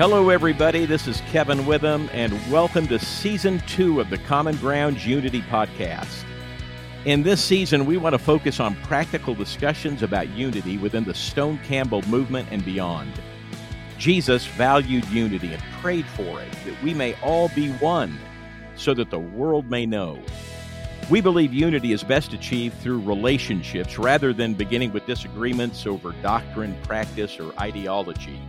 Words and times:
Hello, 0.00 0.30
everybody. 0.30 0.86
This 0.86 1.06
is 1.06 1.20
Kevin 1.30 1.66
Witham, 1.66 2.08
and 2.14 2.32
welcome 2.50 2.88
to 2.88 2.98
season 2.98 3.60
two 3.66 4.00
of 4.00 4.08
the 4.08 4.16
Common 4.16 4.56
Ground 4.56 5.04
Unity 5.04 5.42
podcast. 5.42 6.24
In 7.04 7.22
this 7.22 7.44
season, 7.44 7.84
we 7.84 7.98
want 7.98 8.14
to 8.14 8.18
focus 8.18 8.60
on 8.60 8.76
practical 8.76 9.34
discussions 9.34 10.02
about 10.02 10.30
unity 10.30 10.78
within 10.78 11.04
the 11.04 11.12
Stone 11.12 11.58
Campbell 11.64 12.00
movement 12.08 12.48
and 12.50 12.64
beyond. 12.64 13.12
Jesus 13.98 14.46
valued 14.46 15.04
unity 15.08 15.52
and 15.52 15.62
prayed 15.82 16.06
for 16.06 16.40
it, 16.40 16.50
that 16.64 16.82
we 16.82 16.94
may 16.94 17.14
all 17.20 17.50
be 17.50 17.70
one, 17.72 18.18
so 18.76 18.94
that 18.94 19.10
the 19.10 19.18
world 19.18 19.68
may 19.68 19.84
know. 19.84 20.18
We 21.10 21.20
believe 21.20 21.52
unity 21.52 21.92
is 21.92 22.02
best 22.02 22.32
achieved 22.32 22.78
through 22.78 23.00
relationships 23.00 23.98
rather 23.98 24.32
than 24.32 24.54
beginning 24.54 24.94
with 24.94 25.04
disagreements 25.04 25.86
over 25.86 26.12
doctrine, 26.22 26.74
practice, 26.84 27.38
or 27.38 27.52
ideology. 27.60 28.40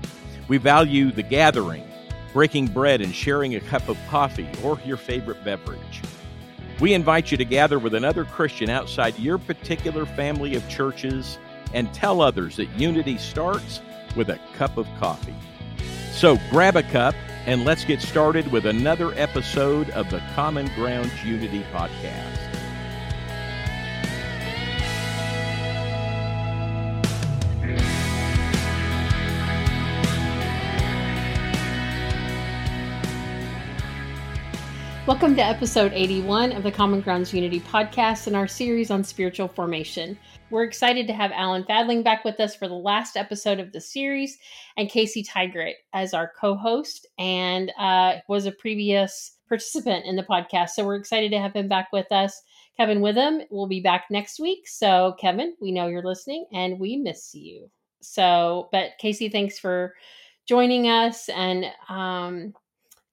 We 0.52 0.58
value 0.58 1.14
the 1.14 1.24
gathering, 1.24 1.90
breaking 2.34 2.68
bread 2.68 3.00
and 3.00 3.16
sharing 3.16 3.56
a 3.56 3.62
cup 3.62 3.88
of 3.88 3.98
coffee 4.10 4.50
or 4.62 4.78
your 4.84 4.98
favorite 4.98 5.46
beverage. 5.46 6.02
We 6.82 6.94
invite 6.94 7.32
you 7.32 7.38
to 7.38 7.46
gather 7.46 7.80
with 7.80 7.94
another 7.94 8.26
Christian 8.26 8.70
outside 8.70 9.18
your 9.18 9.38
particular 9.38 10.06
family 10.06 10.56
of 10.56 10.68
churches 10.68 11.40
and 11.74 11.94
tell 11.94 12.20
others 12.20 12.58
that 12.58 12.68
unity 12.78 13.18
starts 13.18 13.80
with 14.18 14.28
a 14.28 14.42
cup 14.58 14.76
of 14.76 14.90
coffee. 15.00 15.36
So 16.12 16.38
grab 16.50 16.76
a 16.76 16.84
cup 16.84 17.16
and 17.46 17.64
let's 17.64 17.86
get 17.86 18.02
started 18.02 18.52
with 18.52 18.66
another 18.66 19.14
episode 19.14 19.90
of 19.92 20.10
the 20.12 20.22
Common 20.36 20.66
Ground 20.76 21.14
Unity 21.24 21.64
Podcast. 21.72 22.51
Welcome 35.08 35.36
to 35.38 35.44
episode 35.44 35.94
81 35.96 36.52
of 36.52 36.62
the 36.62 36.72
Common 36.72 37.02
Grounds 37.02 37.34
Unity 37.34 37.60
podcast 37.60 38.28
and 38.28 38.36
our 38.36 38.48
series 38.48 38.92
on 38.92 39.04
spiritual 39.04 39.48
formation. 39.48 40.16
We're 40.52 40.64
excited 40.64 41.08
to 41.08 41.14
have 41.14 41.32
Alan 41.34 41.64
Fadling 41.64 42.04
back 42.04 42.24
with 42.24 42.40
us 42.40 42.56
for 42.56 42.68
the 42.68 42.76
last 42.76 43.18
episode 43.18 43.60
of 43.60 43.72
the 43.72 43.82
series 43.82 44.38
and 44.78 44.92
Casey 44.92 45.24
Tigert 45.24 45.74
as 45.94 46.14
our 46.14 46.32
co 46.40 46.56
host 46.56 47.08
and 47.18 47.72
uh, 47.80 48.18
was 48.28 48.46
a 48.46 48.52
previous 48.52 49.38
participant 49.48 50.06
in 50.06 50.16
the 50.16 50.24
podcast. 50.24 50.70
So 50.70 50.86
we're 50.86 50.98
excited 50.98 51.32
to 51.32 51.40
have 51.40 51.56
him 51.56 51.68
back 51.68 51.88
with 51.92 52.12
us. 52.12 52.40
Kevin 52.78 53.02
Witham 53.02 53.42
will 53.50 53.68
be 53.68 53.80
back 53.80 54.06
next 54.12 54.40
week. 54.40 54.68
So, 54.68 55.16
Kevin, 55.20 55.56
we 55.60 55.72
know 55.72 55.88
you're 55.88 56.04
listening 56.04 56.46
and 56.54 56.80
we 56.80 56.98
miss 56.98 57.34
you. 57.34 57.72
So, 58.02 58.70
but 58.72 58.92
Casey, 59.00 59.30
thanks 59.30 59.58
for 59.58 59.96
joining 60.48 60.88
us. 60.88 61.28
And 61.30 61.66
um, 61.90 62.54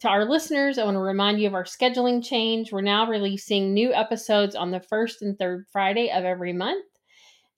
to 0.01 0.09
our 0.09 0.25
listeners, 0.25 0.79
I 0.79 0.85
want 0.85 0.95
to 0.95 1.01
remind 1.01 1.41
you 1.41 1.49
of 1.49 1.55
our 1.55 1.65
scheduling 1.65 2.25
change. 2.25 2.71
We're 2.71 2.83
now 2.83 3.09
releasing 3.09 3.75
new 3.75 3.93
episodes 3.93 4.55
on 4.55 4.71
the 4.71 4.81
first 4.81 5.23
and 5.23 5.37
third 5.37 5.67
Friday 5.73 6.11
of 6.11 6.25
every 6.25 6.53
month. 6.53 6.85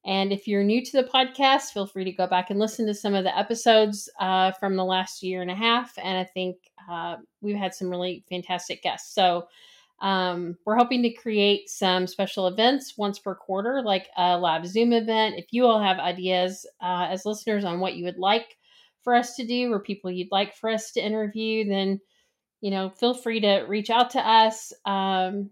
And 0.07 0.33
if 0.33 0.49
you're 0.49 0.65
new 0.65 0.83
to 0.83 0.93
the 0.93 1.09
podcast, 1.09 1.73
feel 1.73 1.87
free 1.87 2.05
to 2.05 2.13
go 2.13 2.27
back 2.27 2.49
and 2.49 2.59
listen 2.59 2.87
to 2.87 2.95
some 2.95 3.15
of 3.15 3.25
the 3.25 3.37
episodes 3.37 4.09
uh, 4.19 4.53
from 4.53 4.77
the 4.77 4.85
last 4.85 5.23
year 5.23 5.43
and 5.43 5.51
a 5.51 5.55
half. 5.55 5.93
And 6.03 6.17
I 6.17 6.25
think 6.25 6.57
uh, 6.91 7.17
we've 7.43 7.57
had 7.57 7.75
some 7.75 7.91
really 7.91 8.25
fantastic 8.31 8.83
guests. 8.83 9.15
So 9.15 9.47
um, 10.01 10.57
we're 10.65 10.79
hoping 10.79 11.03
to 11.03 11.13
create 11.13 11.69
some 11.69 12.07
special 12.07 12.47
events 12.47 12.97
once 12.97 13.19
per 13.19 13.35
quarter, 13.35 13.83
like 13.83 14.09
a 14.17 14.39
live 14.39 14.67
Zoom 14.67 14.95
event. 14.95 15.35
If 15.37 15.53
you 15.53 15.67
all 15.67 15.83
have 15.83 15.99
ideas 15.99 16.67
uh, 16.81 17.09
as 17.11 17.27
listeners 17.27 17.67
on 17.67 17.81
what 17.81 17.97
you 17.97 18.05
would 18.07 18.19
like 18.19 18.57
for 19.03 19.15
us 19.15 19.37
to 19.37 19.47
do 19.47 19.71
or 19.71 19.81
people 19.81 20.11
you'd 20.11 20.33
like 20.33 20.57
for 20.57 20.71
us 20.71 20.93
to 20.93 21.05
interview, 21.05 21.69
then 21.69 22.01
you 22.61 22.71
know, 22.71 22.91
feel 22.91 23.15
free 23.15 23.41
to 23.41 23.65
reach 23.69 23.91
out 23.91 24.11
to 24.11 24.21
us. 24.21 24.73
Um, 24.85 25.51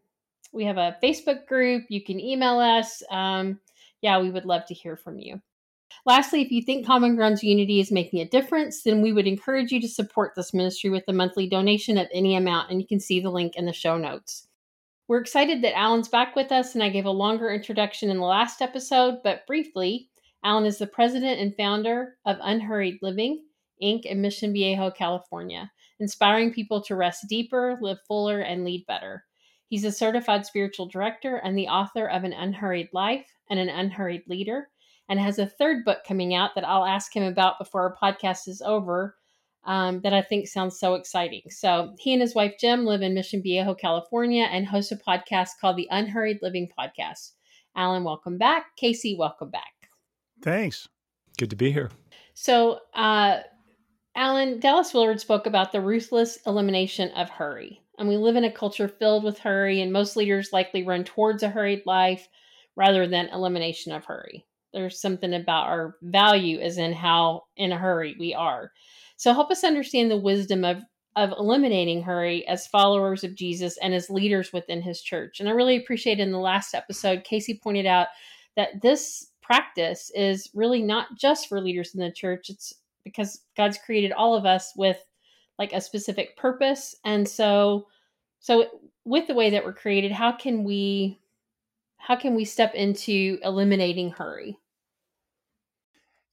we 0.52 0.64
have 0.64 0.76
a 0.76 0.96
Facebook 1.02 1.46
group. 1.46 1.84
You 1.88 2.02
can 2.02 2.20
email 2.20 2.58
us. 2.58 3.02
Um, 3.10 3.60
yeah, 4.00 4.20
we 4.20 4.30
would 4.30 4.44
love 4.44 4.64
to 4.66 4.74
hear 4.74 4.96
from 4.96 5.18
you. 5.18 5.40
Lastly, 6.06 6.42
if 6.42 6.50
you 6.50 6.62
think 6.62 6.86
Common 6.86 7.16
Grounds 7.16 7.42
Unity 7.42 7.80
is 7.80 7.90
making 7.90 8.20
a 8.20 8.28
difference, 8.28 8.82
then 8.82 9.02
we 9.02 9.12
would 9.12 9.26
encourage 9.26 9.72
you 9.72 9.80
to 9.80 9.88
support 9.88 10.32
this 10.34 10.54
ministry 10.54 10.90
with 10.90 11.04
a 11.08 11.12
monthly 11.12 11.48
donation 11.48 11.98
of 11.98 12.06
any 12.12 12.36
amount, 12.36 12.70
and 12.70 12.80
you 12.80 12.86
can 12.86 13.00
see 13.00 13.20
the 13.20 13.30
link 13.30 13.56
in 13.56 13.66
the 13.66 13.72
show 13.72 13.98
notes. 13.98 14.46
We're 15.08 15.20
excited 15.20 15.62
that 15.62 15.76
Alan's 15.76 16.08
back 16.08 16.36
with 16.36 16.52
us, 16.52 16.74
and 16.74 16.82
I 16.82 16.90
gave 16.90 17.06
a 17.06 17.10
longer 17.10 17.50
introduction 17.50 18.10
in 18.10 18.18
the 18.18 18.24
last 18.24 18.62
episode, 18.62 19.18
but 19.24 19.46
briefly, 19.46 20.08
Alan 20.44 20.66
is 20.66 20.78
the 20.78 20.86
president 20.86 21.40
and 21.40 21.56
founder 21.56 22.16
of 22.26 22.36
Unhurried 22.42 22.98
Living, 23.02 23.42
Inc. 23.82 24.04
in 24.04 24.20
Mission 24.20 24.52
Viejo, 24.52 24.90
California 24.90 25.70
inspiring 26.00 26.52
people 26.52 26.82
to 26.82 26.96
rest 26.96 27.26
deeper, 27.28 27.78
live 27.80 27.98
fuller, 28.06 28.40
and 28.40 28.64
lead 28.64 28.86
better. 28.86 29.24
He's 29.68 29.84
a 29.84 29.92
certified 29.92 30.46
spiritual 30.46 30.86
director 30.86 31.36
and 31.36 31.56
the 31.56 31.68
author 31.68 32.06
of 32.06 32.24
An 32.24 32.32
Unhurried 32.32 32.88
Life 32.92 33.26
and 33.50 33.60
An 33.60 33.68
Unhurried 33.68 34.22
Leader, 34.26 34.68
and 35.08 35.20
has 35.20 35.38
a 35.38 35.46
third 35.46 35.84
book 35.84 35.98
coming 36.06 36.34
out 36.34 36.54
that 36.54 36.66
I'll 36.66 36.84
ask 36.84 37.14
him 37.14 37.24
about 37.24 37.58
before 37.58 37.82
our 37.82 37.96
podcast 38.12 38.48
is 38.48 38.62
over. 38.62 39.16
Um, 39.64 40.00
that 40.00 40.14
I 40.14 40.22
think 40.22 40.46
sounds 40.46 40.78
so 40.78 40.94
exciting. 40.94 41.42
So, 41.50 41.92
he 41.98 42.14
and 42.14 42.22
his 42.22 42.34
wife 42.34 42.54
Gem 42.58 42.86
live 42.86 43.02
in 43.02 43.12
Mission 43.12 43.42
Viejo, 43.42 43.74
California, 43.74 44.44
and 44.44 44.66
host 44.66 44.92
a 44.92 44.96
podcast 44.96 45.50
called 45.60 45.76
the 45.76 45.88
Unhurried 45.90 46.38
Living 46.40 46.70
Podcast. 46.78 47.32
Alan, 47.76 48.02
welcome 48.02 48.38
back. 48.38 48.76
Casey, 48.76 49.14
welcome 49.18 49.50
back. 49.50 49.90
Thanks. 50.42 50.88
Good 51.38 51.50
to 51.50 51.56
be 51.56 51.70
here. 51.70 51.90
So, 52.32 52.78
uh, 52.94 53.40
Alan, 54.18 54.58
Dallas 54.58 54.92
Willard 54.92 55.20
spoke 55.20 55.46
about 55.46 55.70
the 55.70 55.80
ruthless 55.80 56.40
elimination 56.44 57.12
of 57.12 57.30
hurry. 57.30 57.80
And 57.98 58.08
we 58.08 58.16
live 58.16 58.34
in 58.34 58.42
a 58.42 58.50
culture 58.50 58.88
filled 58.88 59.22
with 59.22 59.38
hurry, 59.38 59.80
and 59.80 59.92
most 59.92 60.16
leaders 60.16 60.52
likely 60.52 60.82
run 60.82 61.04
towards 61.04 61.44
a 61.44 61.48
hurried 61.48 61.82
life 61.86 62.26
rather 62.74 63.06
than 63.06 63.28
elimination 63.28 63.92
of 63.92 64.04
hurry. 64.04 64.44
There's 64.72 65.00
something 65.00 65.34
about 65.34 65.68
our 65.68 65.94
value 66.02 66.58
as 66.58 66.78
in 66.78 66.94
how 66.94 67.44
in 67.56 67.70
a 67.70 67.78
hurry 67.78 68.16
we 68.18 68.34
are. 68.34 68.72
So 69.18 69.32
help 69.32 69.52
us 69.52 69.62
understand 69.62 70.10
the 70.10 70.16
wisdom 70.16 70.64
of 70.64 70.82
of 71.14 71.32
eliminating 71.38 72.02
hurry 72.02 72.46
as 72.48 72.66
followers 72.66 73.22
of 73.22 73.36
Jesus 73.36 73.78
and 73.78 73.94
as 73.94 74.10
leaders 74.10 74.52
within 74.52 74.82
his 74.82 75.00
church. 75.00 75.38
And 75.38 75.48
I 75.48 75.52
really 75.52 75.76
appreciate 75.76 76.18
in 76.18 76.32
the 76.32 76.38
last 76.38 76.74
episode, 76.74 77.22
Casey 77.22 77.60
pointed 77.62 77.86
out 77.86 78.08
that 78.56 78.82
this 78.82 79.30
practice 79.42 80.10
is 80.14 80.50
really 80.54 80.82
not 80.82 81.06
just 81.16 81.48
for 81.48 81.60
leaders 81.60 81.94
in 81.94 82.00
the 82.00 82.12
church, 82.12 82.50
it's 82.50 82.74
because 83.08 83.40
God's 83.56 83.78
created 83.78 84.12
all 84.12 84.34
of 84.34 84.46
us 84.46 84.72
with 84.76 84.98
like 85.58 85.72
a 85.72 85.80
specific 85.80 86.36
purpose. 86.36 86.94
And 87.04 87.28
so 87.28 87.86
so 88.40 88.80
with 89.04 89.26
the 89.26 89.34
way 89.34 89.50
that 89.50 89.64
we're 89.64 89.72
created, 89.72 90.12
how 90.12 90.32
can 90.32 90.64
we 90.64 91.18
how 91.96 92.16
can 92.16 92.34
we 92.34 92.44
step 92.44 92.74
into 92.74 93.38
eliminating 93.42 94.10
hurry? 94.10 94.56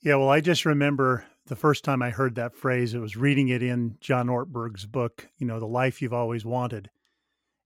Yeah, 0.02 0.18
well, 0.18 0.30
I 0.30 0.40
just 0.40 0.66
remember 0.66 1.26
the 1.48 1.56
first 1.56 1.84
time 1.84 2.02
I 2.02 2.12
heard 2.12 2.36
that 2.36 2.56
phrase, 2.56 2.94
it 2.94 3.00
was 3.00 3.18
reading 3.18 3.50
it 3.50 3.64
in 3.64 3.98
John 4.00 4.28
Ortberg's 4.28 4.86
book, 4.86 5.28
you 5.38 5.48
know, 5.48 5.60
The 5.60 5.66
Life 5.66 6.02
You've 6.02 6.14
Always 6.14 6.46
Wanted. 6.46 6.90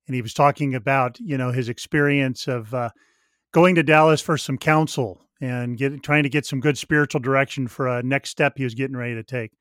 And 0.08 0.16
he 0.16 0.22
was 0.22 0.34
talking 0.34 0.74
about, 0.74 1.20
you 1.20 1.38
know, 1.38 1.52
his 1.52 1.70
experience 1.70 2.48
of 2.48 2.74
uh, 2.74 2.90
going 3.52 3.76
to 3.76 3.84
Dallas 3.84 4.22
for 4.22 4.38
some 4.38 4.58
counsel 4.58 5.22
and 5.42 5.78
get, 5.78 6.04
trying 6.04 6.24
to 6.24 6.30
get 6.30 6.46
some 6.46 6.60
good 6.60 6.78
spiritual 6.78 7.22
direction 7.22 7.68
for 7.68 7.88
a 7.88 8.04
next 8.04 8.30
step 8.30 8.54
he 8.58 8.64
was 8.64 8.76
getting 8.76 8.98
ready 8.98 9.16
to 9.16 9.24
take. 9.24 9.52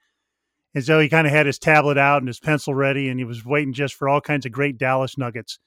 And 0.74 0.84
so 0.84 0.98
he 1.00 1.08
kind 1.08 1.26
of 1.26 1.32
had 1.32 1.46
his 1.46 1.58
tablet 1.58 1.96
out 1.96 2.18
and 2.18 2.28
his 2.28 2.40
pencil 2.40 2.74
ready, 2.74 3.08
and 3.08 3.18
he 3.18 3.24
was 3.24 3.44
waiting 3.44 3.72
just 3.72 3.94
for 3.94 4.08
all 4.08 4.20
kinds 4.20 4.44
of 4.44 4.52
great 4.52 4.78
Dallas 4.78 5.16
nuggets. 5.16 5.58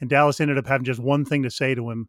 And 0.00 0.10
Dallas 0.10 0.40
ended 0.40 0.58
up 0.58 0.66
having 0.66 0.84
just 0.84 1.00
one 1.00 1.24
thing 1.24 1.42
to 1.44 1.50
say 1.50 1.74
to 1.74 1.90
him 1.90 2.08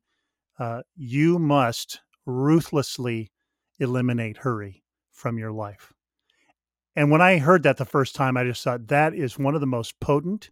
uh, 0.57 0.81
You 0.95 1.37
must 1.37 2.01
ruthlessly 2.25 3.31
eliminate 3.79 4.37
hurry 4.37 4.83
from 5.11 5.37
your 5.37 5.51
life. 5.51 5.93
And 6.95 7.11
when 7.11 7.21
I 7.21 7.37
heard 7.37 7.63
that 7.63 7.77
the 7.77 7.85
first 7.85 8.15
time, 8.15 8.37
I 8.37 8.45
just 8.45 8.63
thought 8.63 8.87
that 8.87 9.13
is 9.13 9.37
one 9.37 9.53
of 9.53 9.61
the 9.61 9.67
most 9.67 9.99
potent 9.99 10.49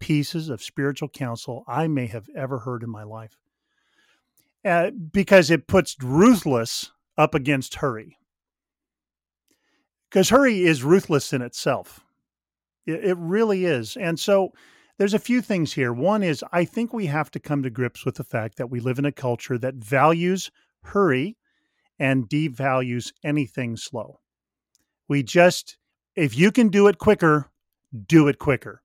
pieces 0.00 0.48
of 0.48 0.62
spiritual 0.62 1.08
counsel 1.08 1.64
I 1.68 1.86
may 1.86 2.06
have 2.06 2.28
ever 2.34 2.60
heard 2.60 2.82
in 2.82 2.90
my 2.90 3.04
life 3.04 3.38
uh, 4.64 4.90
because 4.90 5.50
it 5.50 5.66
puts 5.66 5.96
ruthless 6.02 6.90
up 7.16 7.34
against 7.34 7.76
hurry. 7.76 8.16
Because 10.10 10.28
hurry 10.28 10.62
is 10.62 10.84
ruthless 10.84 11.32
in 11.32 11.42
itself. 11.42 12.00
It, 12.86 13.04
it 13.04 13.16
really 13.18 13.64
is. 13.64 13.96
And 13.96 14.18
so 14.18 14.52
there's 14.98 15.14
a 15.14 15.18
few 15.18 15.40
things 15.40 15.72
here. 15.72 15.92
One 15.92 16.22
is 16.22 16.44
I 16.52 16.64
think 16.64 16.92
we 16.92 17.06
have 17.06 17.30
to 17.32 17.40
come 17.40 17.62
to 17.62 17.70
grips 17.70 18.04
with 18.04 18.16
the 18.16 18.24
fact 18.24 18.58
that 18.58 18.70
we 18.70 18.80
live 18.80 18.98
in 18.98 19.04
a 19.04 19.12
culture 19.12 19.58
that 19.58 19.74
values 19.74 20.50
hurry 20.82 21.36
and 21.98 22.28
devalues 22.28 23.12
anything 23.24 23.76
slow. 23.76 24.20
We 25.08 25.22
just, 25.22 25.76
if 26.14 26.36
you 26.36 26.50
can 26.52 26.68
do 26.68 26.88
it 26.88 26.98
quicker, 26.98 27.50
do 28.06 28.28
it 28.28 28.38
quicker. 28.38 28.82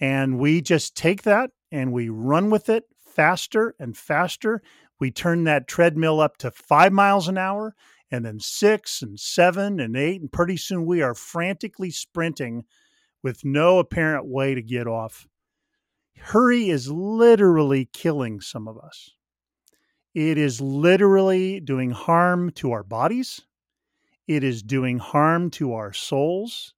And 0.00 0.38
we 0.38 0.60
just 0.60 0.96
take 0.96 1.22
that 1.22 1.50
and 1.72 1.92
we 1.92 2.08
run 2.08 2.50
with 2.50 2.68
it 2.68 2.84
faster 2.98 3.74
and 3.78 3.96
faster. 3.96 4.62
We 5.00 5.10
turn 5.10 5.44
that 5.44 5.68
treadmill 5.68 6.20
up 6.20 6.36
to 6.38 6.50
five 6.50 6.92
miles 6.92 7.28
an 7.28 7.38
hour 7.38 7.74
and 8.10 8.24
then 8.24 8.40
six 8.40 9.02
and 9.02 9.18
seven 9.18 9.80
and 9.80 9.96
eight. 9.96 10.20
And 10.20 10.32
pretty 10.32 10.56
soon 10.56 10.86
we 10.86 11.02
are 11.02 11.14
frantically 11.14 11.90
sprinting 11.90 12.64
with 13.22 13.44
no 13.44 13.78
apparent 13.78 14.26
way 14.26 14.54
to 14.54 14.62
get 14.62 14.86
off. 14.86 15.26
Hurry 16.18 16.68
is 16.68 16.90
literally 16.90 17.88
killing 17.92 18.40
some 18.40 18.66
of 18.66 18.78
us. 18.78 19.10
It 20.14 20.36
is 20.38 20.60
literally 20.60 21.60
doing 21.60 21.90
harm 21.90 22.50
to 22.52 22.72
our 22.72 22.82
bodies. 22.82 23.42
It 24.26 24.42
is 24.42 24.62
doing 24.62 24.98
harm 24.98 25.50
to 25.52 25.74
our 25.74 25.92
souls. 25.92 26.74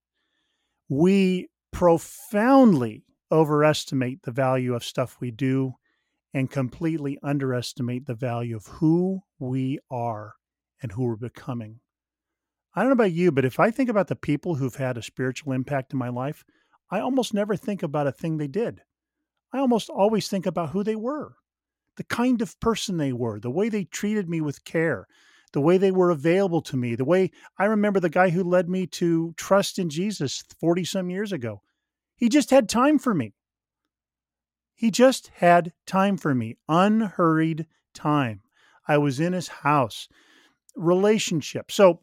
We 0.88 1.48
profoundly 1.72 3.04
overestimate 3.32 4.22
the 4.22 4.32
value 4.32 4.74
of 4.74 4.84
stuff 4.84 5.16
we 5.20 5.30
do 5.30 5.74
and 6.32 6.50
completely 6.50 7.18
underestimate 7.22 8.06
the 8.06 8.14
value 8.14 8.56
of 8.56 8.66
who 8.66 9.20
we 9.38 9.78
are 9.90 10.34
and 10.82 10.92
who 10.92 11.04
we're 11.04 11.16
becoming. 11.16 11.80
I 12.74 12.80
don't 12.80 12.90
know 12.90 12.94
about 13.04 13.12
you, 13.12 13.32
but 13.32 13.44
if 13.44 13.58
I 13.58 13.70
think 13.70 13.90
about 13.90 14.08
the 14.08 14.16
people 14.16 14.54
who've 14.54 14.76
had 14.76 14.96
a 14.96 15.02
spiritual 15.02 15.52
impact 15.52 15.92
in 15.92 15.98
my 15.98 16.08
life, 16.08 16.44
I 16.90 17.00
almost 17.00 17.34
never 17.34 17.56
think 17.56 17.82
about 17.82 18.06
a 18.06 18.12
thing 18.12 18.36
they 18.36 18.46
did. 18.46 18.82
I 19.52 19.58
almost 19.58 19.90
always 19.90 20.28
think 20.28 20.46
about 20.46 20.70
who 20.70 20.84
they 20.84 20.94
were, 20.94 21.34
the 21.96 22.04
kind 22.04 22.40
of 22.40 22.58
person 22.60 22.96
they 22.96 23.12
were, 23.12 23.40
the 23.40 23.50
way 23.50 23.68
they 23.68 23.84
treated 23.84 24.28
me 24.28 24.40
with 24.40 24.64
care, 24.64 25.06
the 25.52 25.60
way 25.60 25.78
they 25.78 25.90
were 25.90 26.10
available 26.10 26.62
to 26.62 26.76
me, 26.76 26.94
the 26.94 27.04
way 27.04 27.32
I 27.58 27.64
remember 27.64 27.98
the 27.98 28.08
guy 28.08 28.30
who 28.30 28.44
led 28.44 28.68
me 28.68 28.86
to 28.86 29.34
trust 29.36 29.80
in 29.80 29.90
Jesus 29.90 30.44
40 30.60 30.84
some 30.84 31.10
years 31.10 31.32
ago. 31.32 31.62
He 32.14 32.28
just 32.28 32.50
had 32.50 32.68
time 32.68 32.98
for 32.98 33.14
me. 33.14 33.34
He 34.80 34.90
just 34.90 35.30
had 35.34 35.74
time 35.84 36.16
for 36.16 36.34
me, 36.34 36.56
unhurried 36.66 37.66
time. 37.92 38.40
I 38.88 38.96
was 38.96 39.20
in 39.20 39.34
his 39.34 39.48
house. 39.48 40.08
Relationship. 40.74 41.70
So 41.70 42.00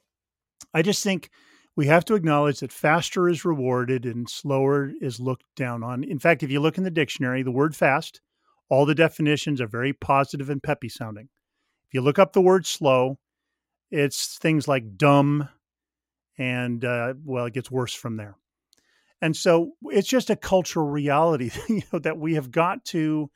I 0.75 0.83
just 0.83 1.03
think 1.03 1.31
we 1.75 1.87
have 1.87 2.05
to 2.05 2.13
acknowledge 2.13 2.59
that 2.59 2.71
faster 2.71 3.27
is 3.27 3.43
rewarded 3.43 4.05
and 4.05 4.29
slower 4.29 4.91
is 5.01 5.19
looked 5.19 5.45
down 5.55 5.81
on. 5.81 6.03
In 6.03 6.19
fact, 6.19 6.43
if 6.43 6.51
you 6.51 6.59
look 6.59 6.77
in 6.77 6.83
the 6.83 6.91
dictionary, 6.91 7.41
the 7.41 7.49
word 7.49 7.75
fast, 7.75 8.21
all 8.69 8.85
the 8.85 8.93
definitions 8.93 9.59
are 9.59 9.65
very 9.65 9.93
positive 9.93 10.51
and 10.51 10.61
peppy 10.61 10.87
sounding. 10.87 11.29
If 11.87 11.95
you 11.95 12.01
look 12.01 12.19
up 12.19 12.33
the 12.33 12.41
word 12.41 12.67
slow, 12.67 13.17
it's 13.89 14.37
things 14.37 14.67
like 14.67 14.97
dumb, 14.97 15.49
and 16.37 16.85
uh, 16.85 17.15
well, 17.25 17.45
it 17.47 17.55
gets 17.55 17.71
worse 17.71 17.95
from 17.95 18.17
there. 18.17 18.37
And 19.21 19.35
so 19.35 19.71
it's 19.85 20.07
just 20.07 20.29
a 20.29 20.35
cultural 20.35 20.87
reality 20.87 21.49
you 21.69 21.81
know, 21.91 21.99
that 21.99 22.17
we 22.17 22.35
have 22.35 22.51
got 22.51 22.85
to 22.85 23.29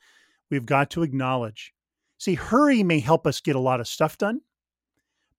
we've 0.50 0.66
got 0.66 0.90
to 0.90 1.02
acknowledge. 1.02 1.72
See, 2.18 2.34
hurry 2.34 2.82
may 2.82 3.00
help 3.00 3.26
us 3.26 3.40
get 3.40 3.56
a 3.56 3.60
lot 3.60 3.80
of 3.80 3.88
stuff 3.88 4.16
done, 4.16 4.40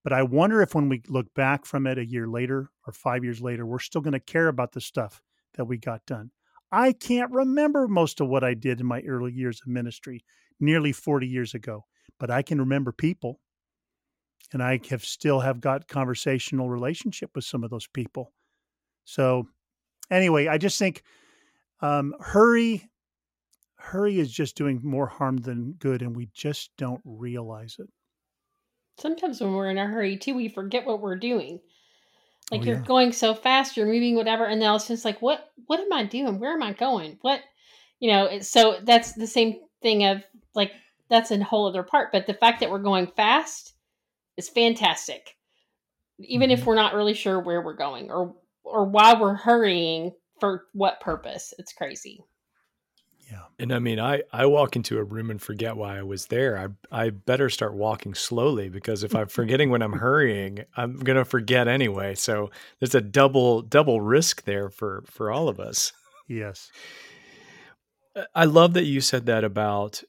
but 0.03 0.11
I 0.11 0.23
wonder 0.23 0.61
if 0.61 0.75
when 0.75 0.89
we 0.89 1.01
look 1.07 1.33
back 1.33 1.65
from 1.65 1.87
it 1.87 1.97
a 1.97 2.05
year 2.05 2.27
later 2.27 2.71
or 2.85 2.93
5 2.93 3.23
years 3.23 3.41
later, 3.41 3.65
we're 3.65 3.79
still 3.79 4.01
going 4.01 4.13
to 4.13 4.19
care 4.19 4.49
about 4.49 4.73
the 4.73 4.81
stuff 4.81 5.21
that 5.53 5.65
we 5.65 5.77
got 5.77 6.05
done. 6.05 6.31
I 6.71 6.91
can't 6.91 7.31
remember 7.31 7.87
most 7.87 8.19
of 8.19 8.27
what 8.27 8.43
I 8.43 8.55
did 8.55 8.81
in 8.81 8.87
my 8.87 9.01
early 9.01 9.31
years 9.31 9.61
of 9.61 9.67
ministry, 9.67 10.25
nearly 10.59 10.91
40 10.91 11.27
years 11.27 11.53
ago, 11.53 11.85
but 12.19 12.31
I 12.31 12.41
can 12.41 12.59
remember 12.59 12.91
people. 12.91 13.39
And 14.51 14.61
I 14.61 14.79
have 14.89 15.05
still 15.05 15.39
have 15.39 15.61
got 15.61 15.87
conversational 15.87 16.69
relationship 16.69 17.31
with 17.35 17.45
some 17.45 17.63
of 17.63 17.69
those 17.69 17.87
people. 17.87 18.33
So 19.05 19.47
anyway, 20.13 20.47
I 20.47 20.57
just 20.57 20.79
think 20.79 21.03
um, 21.81 22.13
hurry, 22.19 22.89
hurry 23.75 24.19
is 24.19 24.31
just 24.31 24.55
doing 24.55 24.79
more 24.83 25.07
harm 25.07 25.37
than 25.37 25.73
good, 25.73 26.01
and 26.01 26.15
we 26.15 26.29
just 26.33 26.71
don't 26.77 27.01
realize 27.05 27.77
it. 27.79 27.89
Sometimes 28.99 29.41
when 29.41 29.53
we're 29.53 29.69
in 29.71 29.77
a 29.77 29.87
hurry 29.87 30.17
too, 30.17 30.35
we 30.35 30.47
forget 30.49 30.85
what 30.85 31.01
we're 31.01 31.15
doing. 31.15 31.59
Like 32.51 32.61
Oh, 32.61 32.65
you're 32.65 32.75
yeah. 32.77 32.83
going 32.85 33.11
so 33.11 33.33
fast, 33.33 33.75
you're 33.75 33.87
moving 33.87 34.15
whatever, 34.15 34.45
and 34.45 34.61
then 34.61 34.73
it's 34.75 34.87
just 34.87 35.05
like, 35.05 35.21
what? 35.21 35.51
What 35.65 35.79
am 35.79 35.91
I 35.91 36.03
doing? 36.03 36.39
Where 36.39 36.53
am 36.53 36.63
I 36.63 36.73
going? 36.73 37.17
What? 37.21 37.41
You 37.99 38.11
know. 38.11 38.39
So 38.39 38.79
that's 38.83 39.13
the 39.13 39.27
same 39.27 39.61
thing 39.81 40.05
of 40.05 40.23
like 40.53 40.71
that's 41.09 41.31
a 41.31 41.43
whole 41.43 41.67
other 41.67 41.83
part. 41.83 42.11
But 42.11 42.27
the 42.27 42.33
fact 42.33 42.59
that 42.59 42.69
we're 42.69 42.79
going 42.79 43.07
fast 43.07 43.73
is 44.37 44.49
fantastic, 44.49 45.35
even 46.19 46.51
if 46.51 46.61
Mhm. 46.61 46.65
we're 46.65 46.75
not 46.75 46.93
really 46.93 47.13
sure 47.13 47.39
where 47.39 47.61
we're 47.61 47.73
going 47.75 48.11
or 48.11 48.35
or 48.63 48.85
why 48.85 49.19
we're 49.19 49.35
hurrying 49.35 50.11
for 50.39 50.65
what 50.73 50.99
purpose. 50.99 51.53
It's 51.57 51.73
crazy. 51.73 52.23
Yeah. 53.31 53.43
And 53.57 53.73
I 53.73 53.79
mean, 53.79 53.99
I, 53.99 54.21
I 54.31 54.45
walk 54.45 54.75
into 54.75 54.97
a 54.97 55.03
room 55.03 55.31
and 55.31 55.41
forget 55.41 55.77
why 55.77 55.97
I 55.97 56.03
was 56.03 56.27
there. 56.27 56.57
I 56.91 57.05
I 57.05 57.09
better 57.09 57.49
start 57.49 57.73
walking 57.73 58.13
slowly 58.13 58.69
because 58.69 59.03
if 59.03 59.15
I'm 59.15 59.27
forgetting 59.27 59.69
when 59.69 59.81
I'm 59.81 59.93
hurrying, 59.93 60.65
I'm 60.75 60.99
gonna 60.99 61.25
forget 61.25 61.67
anyway. 61.67 62.15
So 62.15 62.51
there's 62.79 62.95
a 62.95 63.01
double 63.01 63.61
double 63.61 64.01
risk 64.01 64.43
there 64.43 64.69
for 64.69 65.03
for 65.07 65.31
all 65.31 65.49
of 65.49 65.59
us. 65.59 65.93
Yes. 66.27 66.71
I 68.35 68.45
love 68.45 68.73
that 68.73 68.85
you 68.85 69.01
said 69.01 69.25
that 69.25 69.43
about 69.43 70.03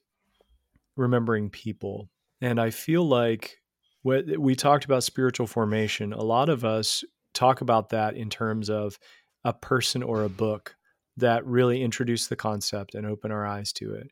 remembering 0.95 1.49
people, 1.49 2.09
and 2.41 2.59
I 2.59 2.69
feel 2.69 3.07
like 3.07 3.57
what 4.03 4.25
we 4.37 4.55
talked 4.55 4.85
about 4.85 5.03
spiritual 5.03 5.47
formation. 5.47 6.13
A 6.13 6.21
lot 6.21 6.49
of 6.49 6.63
us 6.63 7.03
talk 7.35 7.61
about 7.61 7.89
that 7.89 8.15
in 8.15 8.29
terms 8.31 8.69
of 8.69 8.97
a 9.43 9.53
person 9.53 10.01
or 10.01 10.23
a 10.23 10.29
book 10.29 10.75
that 11.17 11.45
really 11.45 11.83
introduce 11.83 12.27
the 12.27 12.35
concept 12.35 12.95
and 12.95 13.05
open 13.05 13.31
our 13.31 13.45
eyes 13.45 13.71
to 13.73 13.93
it. 13.93 14.09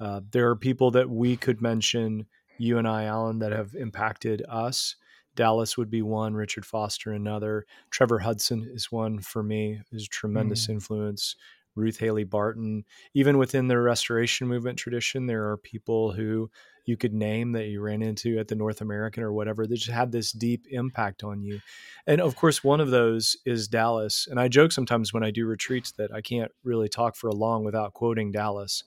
Uh, 0.00 0.20
there 0.32 0.48
are 0.48 0.56
people 0.56 0.90
that 0.90 1.08
we 1.08 1.36
could 1.36 1.62
mention, 1.62 2.26
you 2.58 2.78
and 2.78 2.88
I, 2.88 3.04
Alan, 3.04 3.38
that 3.38 3.52
have 3.52 3.74
impacted 3.74 4.42
us. 4.48 4.96
Dallas 5.36 5.78
would 5.78 5.88
be 5.88 6.02
one, 6.02 6.34
Richard 6.34 6.66
Foster 6.66 7.12
another. 7.12 7.64
Trevor 7.90 8.18
Hudson 8.18 8.68
is 8.74 8.90
one 8.90 9.20
for 9.20 9.42
me, 9.42 9.80
is 9.92 10.04
a 10.04 10.08
tremendous 10.08 10.66
Mm. 10.66 10.70
influence. 10.70 11.36
Ruth 11.74 11.98
Haley 11.98 12.24
Barton. 12.24 12.84
Even 13.14 13.38
within 13.38 13.68
the 13.68 13.78
restoration 13.78 14.48
movement 14.48 14.78
tradition, 14.78 15.26
there 15.26 15.50
are 15.50 15.56
people 15.56 16.12
who 16.12 16.50
you 16.84 16.96
could 16.96 17.14
name 17.14 17.52
that 17.52 17.66
you 17.66 17.80
ran 17.80 18.02
into 18.02 18.38
at 18.38 18.48
the 18.48 18.54
North 18.54 18.80
American 18.80 19.22
or 19.22 19.32
whatever 19.32 19.66
that 19.66 19.76
just 19.76 19.90
had 19.90 20.10
this 20.10 20.32
deep 20.32 20.66
impact 20.70 21.22
on 21.22 21.42
you. 21.42 21.60
And 22.06 22.20
of 22.20 22.34
course, 22.34 22.64
one 22.64 22.80
of 22.80 22.90
those 22.90 23.36
is 23.46 23.68
Dallas. 23.68 24.26
And 24.28 24.40
I 24.40 24.48
joke 24.48 24.72
sometimes 24.72 25.12
when 25.12 25.22
I 25.22 25.30
do 25.30 25.46
retreats 25.46 25.92
that 25.92 26.12
I 26.12 26.20
can't 26.20 26.50
really 26.64 26.88
talk 26.88 27.16
for 27.16 27.28
a 27.28 27.34
long 27.34 27.64
without 27.64 27.94
quoting 27.94 28.32
Dallas. 28.32 28.82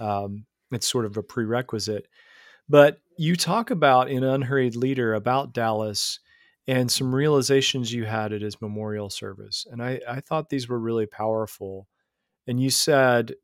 Um, 0.00 0.46
it's 0.72 0.90
sort 0.90 1.04
of 1.04 1.16
a 1.16 1.22
prerequisite. 1.22 2.08
But 2.68 2.98
you 3.16 3.36
talk 3.36 3.70
about 3.70 4.10
in 4.10 4.24
Unhurried 4.24 4.74
Leader 4.74 5.14
about 5.14 5.54
Dallas 5.54 6.18
and 6.66 6.90
some 6.90 7.14
realizations 7.14 7.92
you 7.92 8.04
had 8.04 8.32
at 8.32 8.42
his 8.42 8.60
memorial 8.60 9.08
service. 9.08 9.66
And 9.70 9.80
I, 9.80 10.00
I 10.08 10.20
thought 10.20 10.48
these 10.48 10.68
were 10.68 10.80
really 10.80 11.06
powerful. 11.06 11.86
And 12.46 12.60
you 12.60 12.70
said 12.70 13.34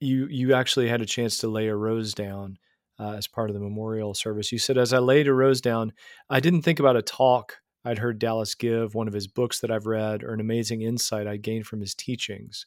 you 0.00 0.26
you 0.26 0.54
actually 0.54 0.88
had 0.88 1.00
a 1.00 1.06
chance 1.06 1.38
to 1.38 1.48
lay 1.48 1.68
a 1.68 1.76
rose 1.76 2.12
down 2.12 2.58
uh, 2.98 3.12
as 3.12 3.26
part 3.26 3.50
of 3.50 3.54
the 3.54 3.60
memorial 3.60 4.14
service. 4.14 4.52
You 4.52 4.58
said, 4.58 4.78
as 4.78 4.92
I 4.92 4.98
laid 4.98 5.28
a 5.28 5.34
rose 5.34 5.60
down, 5.60 5.92
I 6.28 6.40
didn't 6.40 6.62
think 6.62 6.80
about 6.80 6.96
a 6.96 7.02
talk 7.02 7.58
I'd 7.84 7.98
heard 7.98 8.18
Dallas 8.18 8.54
give, 8.54 8.94
one 8.94 9.08
of 9.08 9.14
his 9.14 9.26
books 9.26 9.60
that 9.60 9.70
I've 9.70 9.86
read, 9.86 10.22
or 10.22 10.32
an 10.32 10.40
amazing 10.40 10.82
insight 10.82 11.26
I'd 11.26 11.42
gained 11.42 11.66
from 11.66 11.80
his 11.80 11.94
teachings. 11.94 12.66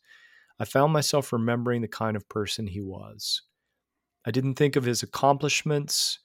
I 0.59 0.65
found 0.65 0.93
myself 0.93 1.31
remembering 1.31 1.81
the 1.81 1.87
kind 1.87 2.17
of 2.17 2.27
person 2.27 2.67
he 2.67 2.81
was. 2.81 3.41
I 4.25 4.31
didn't 4.31 4.55
think 4.55 4.75
of 4.75 4.83
his 4.83 5.03
accomplishments, 5.03 6.19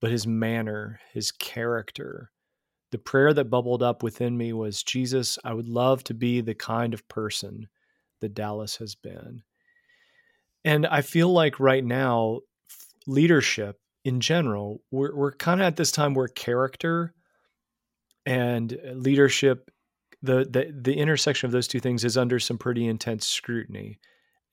but 0.00 0.10
his 0.10 0.26
manner, 0.26 1.00
his 1.12 1.32
character. 1.32 2.30
The 2.92 2.98
prayer 2.98 3.34
that 3.34 3.50
bubbled 3.50 3.82
up 3.82 4.02
within 4.02 4.36
me 4.36 4.52
was 4.52 4.82
Jesus, 4.82 5.38
I 5.44 5.52
would 5.52 5.68
love 5.68 6.04
to 6.04 6.14
be 6.14 6.40
the 6.40 6.54
kind 6.54 6.94
of 6.94 7.06
person 7.08 7.68
Dallas 8.28 8.76
has 8.76 8.94
been. 8.94 9.42
And 10.64 10.86
I 10.86 11.02
feel 11.02 11.32
like 11.32 11.60
right 11.60 11.84
now, 11.84 12.40
leadership 13.06 13.78
in 14.04 14.20
general, 14.20 14.82
we're, 14.90 15.14
we're 15.14 15.32
kind 15.32 15.60
of 15.60 15.66
at 15.66 15.76
this 15.76 15.92
time 15.92 16.14
where 16.14 16.28
character 16.28 17.14
and 18.26 18.78
leadership, 18.94 19.70
the, 20.22 20.46
the 20.50 20.74
the 20.74 20.94
intersection 20.94 21.46
of 21.46 21.52
those 21.52 21.68
two 21.68 21.80
things 21.80 22.04
is 22.04 22.16
under 22.16 22.38
some 22.38 22.56
pretty 22.56 22.86
intense 22.86 23.26
scrutiny. 23.26 23.98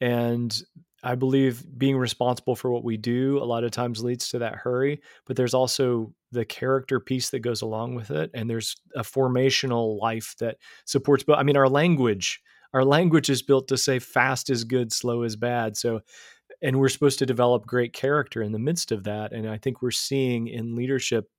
And 0.02 0.62
I 1.04 1.16
believe 1.16 1.64
being 1.78 1.98
responsible 1.98 2.56
for 2.56 2.72
what 2.72 2.84
we 2.84 2.98
do 2.98 3.38
a 3.42 3.46
lot 3.46 3.64
of 3.64 3.72
times 3.72 4.04
leads 4.04 4.30
to 4.30 4.40
that 4.40 4.56
hurry, 4.56 5.02
but 5.26 5.36
there's 5.36 5.54
also 5.54 6.14
the 6.32 6.46
character 6.46 7.00
piece 7.00 7.30
that 7.32 7.40
goes 7.40 7.62
along 7.62 7.96
with 7.96 8.12
it. 8.12 8.30
And 8.34 8.50
there's 8.50 8.76
a 8.96 9.02
formational 9.02 10.00
life 10.00 10.36
that 10.40 10.58
supports, 10.86 11.24
but 11.24 11.40
I 11.40 11.44
mean, 11.44 11.58
our 11.58 11.70
language, 11.70 12.42
our 12.74 12.86
language 12.86 13.30
is 13.30 13.42
built 13.42 13.68
to 13.70 13.78
say 13.78 14.00
fast 14.00 14.50
is 14.50 14.64
good, 14.64 14.92
slow 14.92 15.24
is 15.24 15.36
bad. 15.36 15.78
So, 15.78 16.02
and 16.62 16.80
we're 16.80 16.90
supposed 16.90 17.20
to 17.20 17.26
develop 17.26 17.66
great 17.66 17.94
character 17.94 18.42
in 18.42 18.52
the 18.52 18.60
midst 18.60 18.92
of 18.92 19.04
that. 19.06 19.34
And 19.34 19.50
I 19.50 19.58
think 19.58 19.82
we're 19.82 19.92
seeing 19.92 20.48
in 20.48 20.76
leadership, 20.76 21.30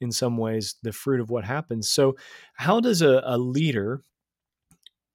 in 0.00 0.12
some 0.12 0.36
ways, 0.36 0.76
the 0.82 0.92
fruit 0.92 1.20
of 1.20 1.30
what 1.30 1.44
happens. 1.44 1.88
So, 1.88 2.16
how 2.54 2.80
does 2.80 3.02
a, 3.02 3.22
a 3.24 3.38
leader, 3.38 4.02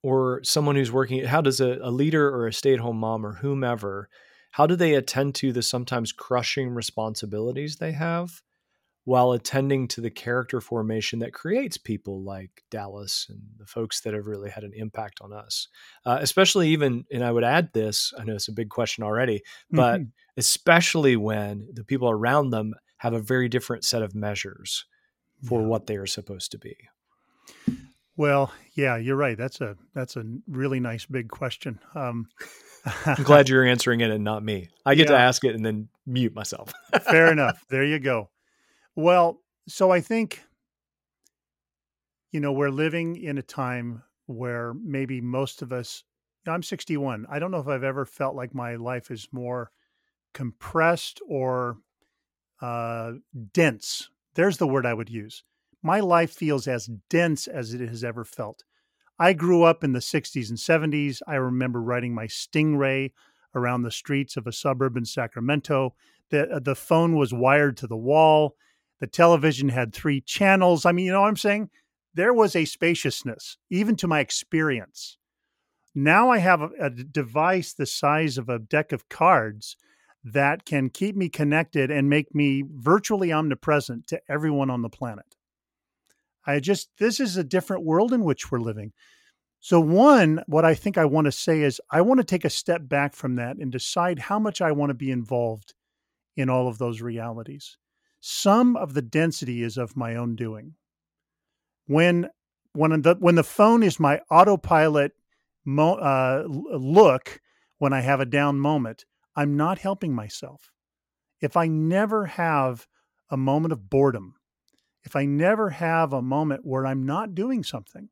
or 0.05 0.39
someone 0.43 0.75
who's 0.75 0.91
working 0.91 1.25
how 1.25 1.41
does 1.41 1.59
a, 1.59 1.79
a 1.81 1.89
leader 1.89 2.29
or 2.29 2.45
a 2.45 2.53
stay-at-home 2.53 2.97
mom 2.97 3.25
or 3.25 3.33
whomever 3.33 4.07
how 4.51 4.67
do 4.67 4.75
they 4.75 4.93
attend 4.93 5.33
to 5.33 5.51
the 5.51 5.63
sometimes 5.63 6.11
crushing 6.11 6.69
responsibilities 6.69 7.77
they 7.77 7.91
have 7.91 8.43
while 9.05 9.31
attending 9.31 9.87
to 9.87 10.01
the 10.01 10.09
character 10.09 10.59
formation 10.59 11.19
that 11.19 11.33
creates 11.33 11.77
people 11.77 12.23
like 12.23 12.63
Dallas 12.71 13.27
and 13.29 13.39
the 13.57 13.65
folks 13.65 14.01
that 14.01 14.15
have 14.15 14.25
really 14.25 14.49
had 14.49 14.63
an 14.63 14.73
impact 14.75 15.19
on 15.21 15.31
us. 15.31 15.67
Uh, 16.05 16.17
especially 16.19 16.69
even, 16.69 17.05
and 17.11 17.23
I 17.23 17.31
would 17.31 17.43
add 17.43 17.71
this, 17.71 18.13
I 18.17 18.23
know 18.23 18.33
it's 18.33 18.47
a 18.47 18.53
big 18.53 18.69
question 18.69 19.03
already, 19.03 19.43
but 19.71 20.01
mm-hmm. 20.01 20.09
especially 20.37 21.15
when 21.15 21.67
the 21.71 21.83
people 21.83 22.09
around 22.09 22.49
them 22.49 22.73
have 22.97 23.13
a 23.13 23.19
very 23.19 23.47
different 23.47 23.83
set 23.85 24.01
of 24.01 24.15
measures 24.15 24.85
for 25.47 25.61
yeah. 25.61 25.67
what 25.67 25.85
they 25.85 25.97
are 25.97 26.07
supposed 26.07 26.51
to 26.51 26.57
be. 26.57 26.75
Well, 28.17 28.51
yeah, 28.73 28.97
you're 28.97 29.17
right. 29.17 29.37
That's 29.37 29.59
a 29.61 29.75
that's 29.93 30.15
a 30.15 30.23
really 30.47 30.79
nice 30.79 31.05
big 31.05 31.27
question. 31.29 31.79
Um, 31.93 32.29
I'm 33.05 33.23
glad 33.23 33.49
you're 33.49 33.65
answering 33.65 33.99
it 33.99 34.09
and 34.09 34.23
not 34.23 34.43
me. 34.43 34.69
I 34.85 34.95
get 34.95 35.09
yeah. 35.09 35.17
to 35.17 35.17
ask 35.17 35.43
it 35.43 35.53
and 35.53 35.65
then 35.65 35.89
mute 36.05 36.33
myself. 36.33 36.73
Fair 37.03 37.27
enough. 37.31 37.63
There 37.69 37.83
you 37.83 37.99
go. 37.99 38.29
Well, 38.95 39.41
so 39.67 39.91
I 39.91 39.99
think, 39.99 40.41
you 42.31 42.39
know, 42.39 42.53
we're 42.53 42.69
living 42.69 43.17
in 43.17 43.37
a 43.37 43.43
time 43.43 44.03
where 44.27 44.73
maybe 44.73 45.21
most 45.21 45.61
of 45.61 45.73
us, 45.73 46.03
I'm 46.47 46.63
61. 46.63 47.25
I 47.29 47.39
don't 47.39 47.51
know 47.51 47.59
if 47.59 47.67
I've 47.67 47.83
ever 47.83 48.05
felt 48.05 48.35
like 48.35 48.53
my 48.53 48.75
life 48.75 49.11
is 49.11 49.27
more 49.31 49.71
compressed 50.33 51.21
or 51.27 51.77
uh, 52.61 53.13
dense. 53.53 54.09
There's 54.35 54.57
the 54.57 54.67
word 54.67 54.85
I 54.85 54.93
would 54.93 55.09
use. 55.09 55.43
My 55.83 55.99
life 55.99 56.31
feels 56.31 56.67
as 56.67 56.89
dense 57.09 57.47
as 57.47 57.73
it 57.73 57.87
has 57.87 58.03
ever 58.03 58.23
felt. 58.23 58.63
I 59.19 59.33
grew 59.33 59.63
up 59.63 59.83
in 59.83 59.93
the 59.93 59.99
60s 59.99 60.49
and 60.49 60.57
70s. 60.57 61.21
I 61.27 61.35
remember 61.35 61.81
riding 61.81 62.13
my 62.13 62.25
Stingray 62.25 63.11
around 63.53 63.83
the 63.83 63.91
streets 63.91 64.35
of 64.35 64.47
a 64.47 64.51
suburb 64.51 64.97
in 64.97 65.05
Sacramento. 65.05 65.95
The, 66.31 66.59
the 66.63 66.75
phone 66.75 67.15
was 67.15 67.33
wired 67.33 67.77
to 67.77 67.87
the 67.87 67.97
wall. 67.97 68.55
The 68.99 69.07
television 69.07 69.69
had 69.69 69.93
three 69.93 70.21
channels. 70.21 70.85
I 70.85 70.91
mean, 70.91 71.05
you 71.05 71.11
know 71.11 71.21
what 71.21 71.27
I'm 71.27 71.37
saying? 71.37 71.69
There 72.13 72.33
was 72.33 72.55
a 72.55 72.65
spaciousness, 72.65 73.57
even 73.69 73.95
to 73.97 74.07
my 74.07 74.21
experience. 74.21 75.17
Now 75.93 76.29
I 76.29 76.37
have 76.39 76.61
a, 76.61 76.69
a 76.79 76.89
device 76.89 77.73
the 77.73 77.85
size 77.85 78.37
of 78.37 78.49
a 78.49 78.59
deck 78.59 78.91
of 78.91 79.09
cards 79.09 79.75
that 80.23 80.65
can 80.65 80.89
keep 80.89 81.15
me 81.15 81.29
connected 81.29 81.91
and 81.91 82.09
make 82.09 82.33
me 82.33 82.63
virtually 82.67 83.31
omnipresent 83.31 84.07
to 84.07 84.21
everyone 84.29 84.69
on 84.69 84.81
the 84.81 84.89
planet. 84.89 85.35
I 86.47 86.59
just, 86.59 86.89
this 86.99 87.19
is 87.19 87.37
a 87.37 87.43
different 87.43 87.83
world 87.83 88.13
in 88.13 88.23
which 88.23 88.51
we're 88.51 88.59
living. 88.59 88.93
So, 89.59 89.79
one, 89.79 90.43
what 90.47 90.63
I 90.63 90.75
think 90.75 90.97
I 90.97 91.05
want 91.05 91.25
to 91.25 91.31
say 91.31 91.61
is 91.61 91.81
I 91.89 92.01
want 92.01 92.19
to 92.19 92.23
take 92.23 92.45
a 92.45 92.49
step 92.49 92.87
back 92.87 93.13
from 93.13 93.35
that 93.35 93.57
and 93.57 93.71
decide 93.71 94.19
how 94.19 94.37
much 94.37 94.61
I 94.61 94.71
want 94.71 94.91
to 94.91 94.95
be 94.95 95.11
involved 95.11 95.73
in 96.35 96.49
all 96.49 96.67
of 96.67 96.77
those 96.77 97.01
realities 97.01 97.77
some 98.27 98.75
of 98.75 98.95
the 98.95 99.03
density 99.03 99.61
is 99.61 99.77
of 99.77 99.95
my 99.95 100.15
own 100.15 100.35
doing. 100.35 100.73
When 101.85 102.27
when 102.73 103.03
the 103.03 103.15
when 103.19 103.35
the 103.35 103.43
phone 103.43 103.83
is 103.83 103.99
my 103.99 104.19
autopilot 104.31 105.11
mo, 105.63 105.93
uh, 105.93 106.45
look 106.47 107.39
when 107.77 107.93
I 107.93 108.01
have 108.01 108.19
a 108.19 108.25
down 108.25 108.59
moment, 108.59 109.05
I'm 109.35 109.55
not 109.55 109.77
helping 109.77 110.11
myself. 110.11 110.71
If 111.39 111.55
I 111.55 111.67
never 111.67 112.25
have 112.25 112.87
a 113.29 113.37
moment 113.37 113.73
of 113.73 113.91
boredom, 113.91 114.33
if 115.03 115.15
I 115.15 115.25
never 115.25 115.69
have 115.69 116.11
a 116.11 116.23
moment 116.23 116.65
where 116.65 116.87
I'm 116.87 117.05
not 117.05 117.35
doing 117.35 117.63
something, 117.63 118.09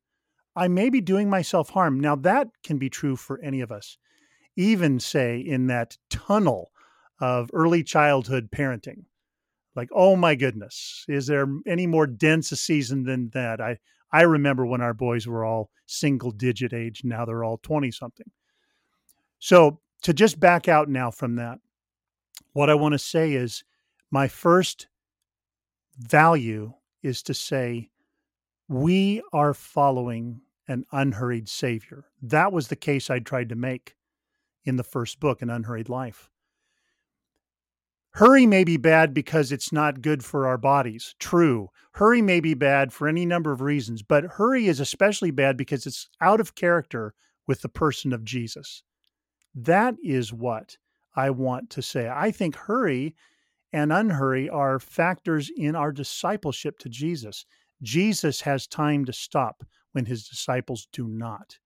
I 0.55 0.67
may 0.67 0.91
be 0.91 1.01
doing 1.01 1.27
myself 1.27 1.70
harm. 1.70 2.00
Now, 2.00 2.15
that 2.17 2.50
can 2.63 2.77
be 2.77 2.91
true 2.91 3.15
for 3.15 3.41
any 3.41 3.62
of 3.62 3.72
us, 3.72 3.98
even 4.55 5.00
say 5.00 5.39
in 5.39 5.65
that 5.67 5.98
tunnel 6.12 6.70
of 7.20 7.50
early 7.51 7.82
childhood 7.82 8.51
parenting 8.51 9.05
like 9.75 9.89
oh 9.94 10.15
my 10.15 10.36
goodness 10.36 11.06
is 11.08 11.27
there 11.27 11.48
any 11.68 11.88
more 11.88 12.08
dense 12.08 12.51
a 12.51 12.56
season 12.56 13.03
than 13.03 13.30
that? 13.34 13.62
I 13.62 13.77
i 14.12 14.22
remember 14.22 14.65
when 14.65 14.82
our 14.82 14.94
boys 14.94 15.27
were 15.27 15.44
all 15.44 15.70
single 15.86 16.32
digit 16.32 16.74
age 16.74 17.01
now 17.03 17.25
they're 17.25 17.44
all 17.44 17.58
20 17.58 17.92
something. 17.92 18.27
So 19.39 19.80
to 20.03 20.13
just 20.13 20.39
back 20.39 20.68
out 20.68 20.89
now 20.89 21.12
from 21.12 21.36
that 21.36 21.60
what 22.53 22.70
i 22.70 22.75
want 22.75 22.94
to 22.94 23.00
say 23.00 23.34
is 23.34 23.63
my 24.12 24.27
first 24.27 24.88
value 25.98 26.74
is 27.01 27.24
to 27.24 27.34
say 27.34 27.89
we 28.68 29.22
are 29.34 29.53
following 29.53 30.42
an 30.68 30.86
unhurried 30.92 31.50
savior. 31.50 32.06
That 32.22 32.51
was 32.51 32.68
the 32.68 32.75
case 32.75 33.10
i 33.10 33.20
tried 33.20 33.50
to 33.50 33.56
make 33.56 33.96
in 34.63 34.77
the 34.77 34.84
first 34.84 35.20
book 35.20 35.42
an 35.42 35.50
unhurried 35.50 35.89
life 35.89 36.30
Hurry 38.15 38.46
may 38.46 38.63
be 38.63 38.77
bad 38.77 39.12
because 39.13 39.51
it's 39.51 39.72
not 39.72 40.01
good 40.01 40.24
for 40.24 40.46
our 40.46 40.58
bodies. 40.58 41.15
True. 41.20 41.70
Hurry 41.93 42.22
may 42.22 42.39
be 42.39 42.53
bad 42.53 42.93
for 42.93 43.08
any 43.08 43.25
number 43.25 43.51
of 43.51 43.62
reasons, 43.62 44.03
but 44.03 44.24
hurry 44.24 44.67
is 44.67 44.79
especially 44.79 45.32
bad 45.32 45.58
because 45.58 45.88
it's 45.88 46.10
out 46.22 46.39
of 46.39 46.53
character 46.53 47.15
with 47.48 47.62
the 47.62 47.70
person 47.70 48.13
of 48.13 48.24
Jesus. 48.24 48.84
That 49.55 49.96
is 50.03 50.32
what 50.32 50.77
I 51.15 51.32
want 51.32 51.72
to 51.72 51.82
say. 51.82 52.08
I 52.08 52.29
think 52.29 52.55
hurry 52.55 53.15
and 53.72 53.91
unhurry 53.91 54.48
are 54.48 54.79
factors 54.79 55.51
in 55.55 55.75
our 55.75 55.91
discipleship 55.91 56.77
to 56.79 56.89
Jesus. 56.89 57.46
Jesus 57.82 58.41
has 58.41 58.67
time 58.67 59.05
to 59.05 59.13
stop 59.13 59.63
when 59.91 60.05
his 60.05 60.27
disciples 60.27 60.88
do 60.93 61.08
not. 61.08 61.58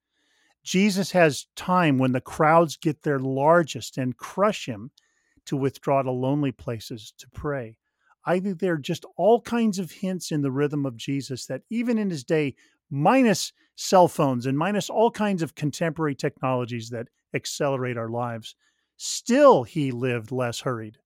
Jesus 0.63 1.11
has 1.11 1.47
time 1.57 1.97
when 1.97 2.13
the 2.13 2.21
crowds 2.21 2.77
get 2.77 3.03
their 3.03 3.19
largest 3.19 3.97
and 3.97 4.15
crush 4.15 4.65
him 4.65 4.91
to 5.47 5.57
withdraw 5.57 6.01
to 6.01 6.11
lonely 6.11 6.51
places 6.51 7.13
to 7.17 7.27
pray. 7.29 7.77
I 8.25 8.39
think 8.39 8.59
there 8.59 8.73
are 8.73 8.77
just 8.77 9.05
all 9.15 9.41
kinds 9.41 9.79
of 9.79 9.91
hints 9.91 10.31
in 10.31 10.41
the 10.41 10.51
rhythm 10.51 10.85
of 10.85 10.97
Jesus 10.97 11.45
that 11.47 11.63
even 11.69 11.97
in 11.97 12.09
his 12.09 12.23
day, 12.23 12.55
minus 12.89 13.53
cell 13.75 14.07
phones 14.07 14.45
and 14.45 14.57
minus 14.57 14.89
all 14.89 15.11
kinds 15.11 15.41
of 15.41 15.55
contemporary 15.55 16.15
technologies 16.15 16.89
that 16.89 17.07
accelerate 17.33 17.97
our 17.97 18.09
lives, 18.09 18.55
still 18.97 19.63
he 19.63 19.91
lived 19.91 20.31
less 20.31 20.61
hurried 20.61 20.97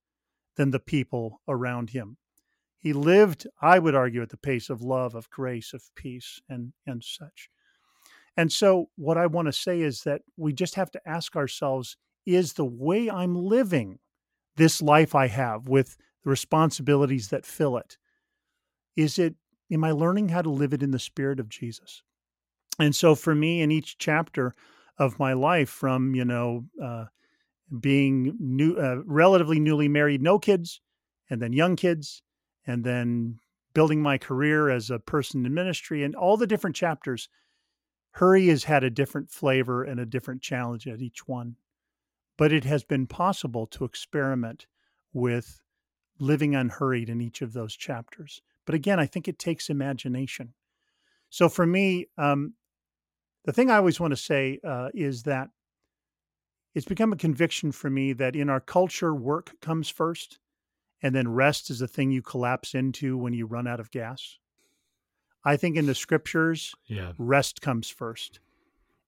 than 0.56 0.72
the 0.72 0.80
people 0.80 1.42
around 1.48 1.92
him. 1.92 2.18
He 2.80 2.94
lived, 2.94 3.46
I 3.62 3.78
would 3.78 3.94
argue, 3.94 4.24
at 4.24 4.30
the 4.30 4.38
pace 4.38 4.70
of 4.70 4.82
love, 4.82 5.14
of 5.14 5.30
grace, 5.30 5.74
of 5.74 5.84
peace, 5.96 6.42
and, 6.50 6.74
and 6.88 7.04
such. 7.04 7.50
And 8.36 8.52
so, 8.52 8.90
what 8.96 9.18
I 9.18 9.28
want 9.28 9.48
to 9.48 9.54
say 9.54 9.82
is 9.82 10.02
that 10.04 10.24
we 10.38 10.54
just 10.54 10.76
have 10.76 10.90
to 10.92 11.02
ask 11.08 11.36
ourselves 11.36 11.98
is 12.26 12.54
the 12.54 12.66
way 12.66 13.10
I'm 13.10 13.36
living 13.36 14.00
this 14.56 14.82
life 14.82 15.16
I 15.16 15.28
have 15.28 15.68
with 15.68 15.98
the 16.24 16.30
responsibilities 16.30 17.30
that 17.30 17.46
fill 17.46 17.78
it? 17.78 17.98
Is 18.96 19.18
it, 19.18 19.36
am 19.72 19.84
I 19.84 19.92
learning 19.92 20.30
how 20.30 20.42
to 20.42 20.50
live 20.50 20.74
it 20.74 20.84
in 20.84 20.92
the 20.92 21.00
spirit 21.00 21.40
of 21.40 21.50
Jesus? 21.50 22.04
And 22.80 22.96
so 22.96 23.16
for 23.16 23.36
me, 23.36 23.62
in 23.62 23.72
each 23.72 23.98
chapter 23.98 24.56
of 24.98 25.20
my 25.20 25.34
life, 25.34 25.70
from, 25.70 26.16
you 26.16 26.26
know, 26.26 26.66
uh, 26.82 27.06
being 27.80 28.36
new, 28.40 28.76
uh, 28.76 28.98
relatively 29.06 29.60
newly 29.60 29.88
married, 29.88 30.22
no 30.22 30.40
kids, 30.40 30.82
and 31.30 31.42
then 31.42 31.54
young 31.54 31.76
kids, 31.76 32.22
and 32.68 32.84
then 32.84 33.38
building 33.74 34.02
my 34.02 34.18
career 34.18 34.70
as 34.70 34.90
a 34.90 35.00
person 35.00 35.46
in 35.46 35.54
ministry, 35.54 36.04
and 36.04 36.16
all 36.16 36.38
the 36.38 36.48
different 36.48 36.76
chapters, 36.76 37.30
Hurry 38.12 38.48
has 38.48 38.66
had 38.66 38.84
a 38.84 38.90
different 38.90 39.32
flavor 39.32 39.84
and 39.84 40.00
a 40.00 40.06
different 40.06 40.42
challenge 40.42 40.86
at 40.88 41.02
each 41.02 41.28
one 41.28 41.56
but 42.42 42.52
it 42.52 42.64
has 42.64 42.84
been 42.84 43.06
possible 43.06 43.68
to 43.68 43.86
experiment 43.86 44.66
with 45.14 45.62
living 46.18 46.56
unhurried 46.56 47.08
in 47.08 47.22
each 47.22 47.44
of 47.44 47.54
those 47.54 47.76
chapters. 47.76 48.42
But 48.66 48.74
again, 48.74 49.00
I 49.00 49.06
think 49.06 49.28
it 49.28 49.38
takes 49.38 49.70
imagination. 49.70 50.56
So 51.30 51.48
for 51.48 51.68
me, 51.68 52.08
um, 52.18 52.56
the 53.46 53.54
thing 53.54 53.70
I 53.70 53.76
always 53.76 54.00
want 54.00 54.14
to 54.14 54.18
say 54.18 54.60
uh, 54.68 54.90
is 54.96 55.22
that 55.22 55.50
it's 56.74 56.88
become 56.88 57.14
a 57.14 57.16
conviction 57.16 57.72
for 57.72 57.92
me 57.92 58.12
that 58.14 58.36
in 58.36 58.50
our 58.50 58.60
culture, 58.60 59.14
work 59.14 59.52
comes 59.62 59.90
first, 59.90 60.40
and 61.00 61.14
then 61.14 61.28
rest 61.28 61.70
is 61.70 61.78
the 61.78 61.88
thing 61.88 62.10
you 62.10 62.24
collapse 62.24 62.74
into 62.74 63.20
when 63.20 63.34
you 63.34 63.46
run 63.46 63.68
out 63.68 63.80
of 63.80 63.92
gas. 63.92 64.40
I 65.46 65.58
think 65.58 65.78
in 65.78 65.86
the 65.86 65.94
scriptures, 65.94 66.74
yeah. 66.88 67.12
rest 67.20 67.62
comes 67.62 67.88
first, 67.88 68.40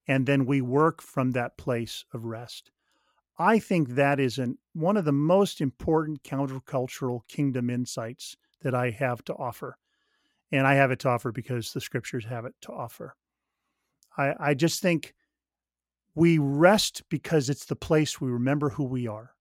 and 0.08 0.28
then 0.28 0.46
we 0.46 0.62
work 0.62 1.02
from 1.02 1.32
that 1.32 1.58
place 1.58 2.06
of 2.13 2.25
rest. 2.25 2.70
I 3.38 3.60
think 3.60 3.90
that 3.90 4.20
is 4.20 4.38
an, 4.38 4.58
one 4.74 4.98
of 4.98 5.06
the 5.06 5.12
most 5.12 5.62
important 5.62 6.24
countercultural 6.24 7.22
kingdom 7.28 7.70
insights 7.70 8.36
that 8.62 8.75
I 8.75 8.92
have 8.92 9.24
to 9.25 9.34
offer. 9.34 9.78
And 10.52 10.68
I 10.68 10.75
have 10.75 10.92
it 10.92 11.00
to 11.00 11.10
offer 11.10 11.32
because 11.32 11.74
the 11.74 11.82
scriptures 11.82 12.25
have 12.25 12.46
it 12.46 12.54
to 12.62 12.72
offer. 12.72 13.16
I, 14.18 14.34
I 14.40 14.54
just 14.54 14.82
think 14.82 15.13
we 16.16 16.38
rest 16.38 17.04
because 17.10 17.50
it's 17.50 17.66
the 17.66 17.75
place 17.75 18.22
we 18.22 18.30
remember 18.30 18.70
who 18.70 18.84
we 18.84 19.08
are. 19.08 19.32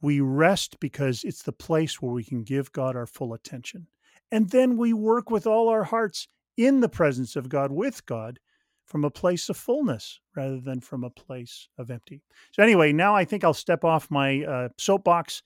We 0.00 0.20
rest 0.20 0.80
because 0.80 1.22
it's 1.22 1.42
the 1.42 1.52
place 1.52 2.02
where 2.02 2.12
we 2.12 2.24
can 2.24 2.42
give 2.42 2.72
God 2.72 2.96
our 2.96 3.06
full 3.06 3.32
attention. 3.32 3.86
And 4.32 4.50
then 4.50 4.76
we 4.76 4.92
work 4.92 5.30
with 5.30 5.46
all 5.46 5.68
our 5.68 5.84
hearts 5.84 6.26
in 6.56 6.80
the 6.80 6.88
presence 6.88 7.36
of 7.36 7.48
God, 7.48 7.70
with 7.70 8.04
God, 8.06 8.40
from 8.84 9.04
a 9.04 9.10
place 9.10 9.48
of 9.48 9.56
fullness 9.56 10.20
rather 10.36 10.60
than 10.60 10.80
from 10.80 11.04
a 11.04 11.10
place 11.10 11.68
of 11.78 11.90
empty. 11.90 12.22
So, 12.52 12.62
anyway, 12.62 12.92
now 12.92 13.14
I 13.14 13.24
think 13.24 13.44
I'll 13.44 13.54
step 13.54 13.84
off 13.84 14.10
my 14.10 14.42
uh, 14.44 14.68
soapbox 14.78 15.42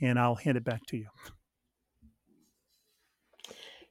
and 0.00 0.18
I'll 0.18 0.34
hand 0.34 0.56
it 0.56 0.64
back 0.64 0.86
to 0.86 0.96
you. 0.96 1.06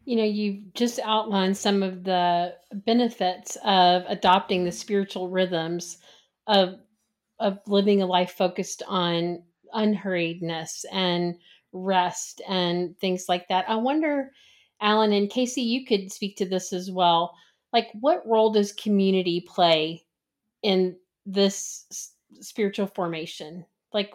you 0.10 0.16
know, 0.16 0.24
you've 0.24 0.74
just 0.74 1.00
outlined 1.04 1.56
some 1.56 1.84
of 1.84 2.04
the 2.04 2.56
benefits 2.74 3.58
of 3.64 4.04
adopting 4.08 4.64
the 4.64 4.72
spiritual 4.72 5.30
rhythms 5.30 6.00
of 6.48 6.80
of 7.40 7.60
living 7.68 8.02
a 8.02 8.08
life 8.08 8.32
focused 8.32 8.82
on 8.88 9.44
unhurriedness 9.74 10.84
and 10.92 11.36
rest 11.72 12.42
and 12.50 12.98
things 12.98 13.26
like 13.30 13.48
that. 13.50 13.70
I 13.70 13.76
wonder, 13.76 14.32
Alan 14.82 15.14
and 15.14 15.30
Casey, 15.30 15.62
you 15.62 15.86
could 15.86 16.12
speak 16.12 16.38
to 16.38 16.46
this 16.50 16.74
as 16.74 16.90
well. 16.90 17.36
Like, 17.72 17.90
what 17.94 18.26
role 18.26 18.52
does 18.52 18.72
community 18.72 19.42
play 19.42 20.06
in 20.64 20.98
this 21.26 22.14
spiritual 22.42 22.88
formation? 22.88 23.66
Like, 23.94 24.14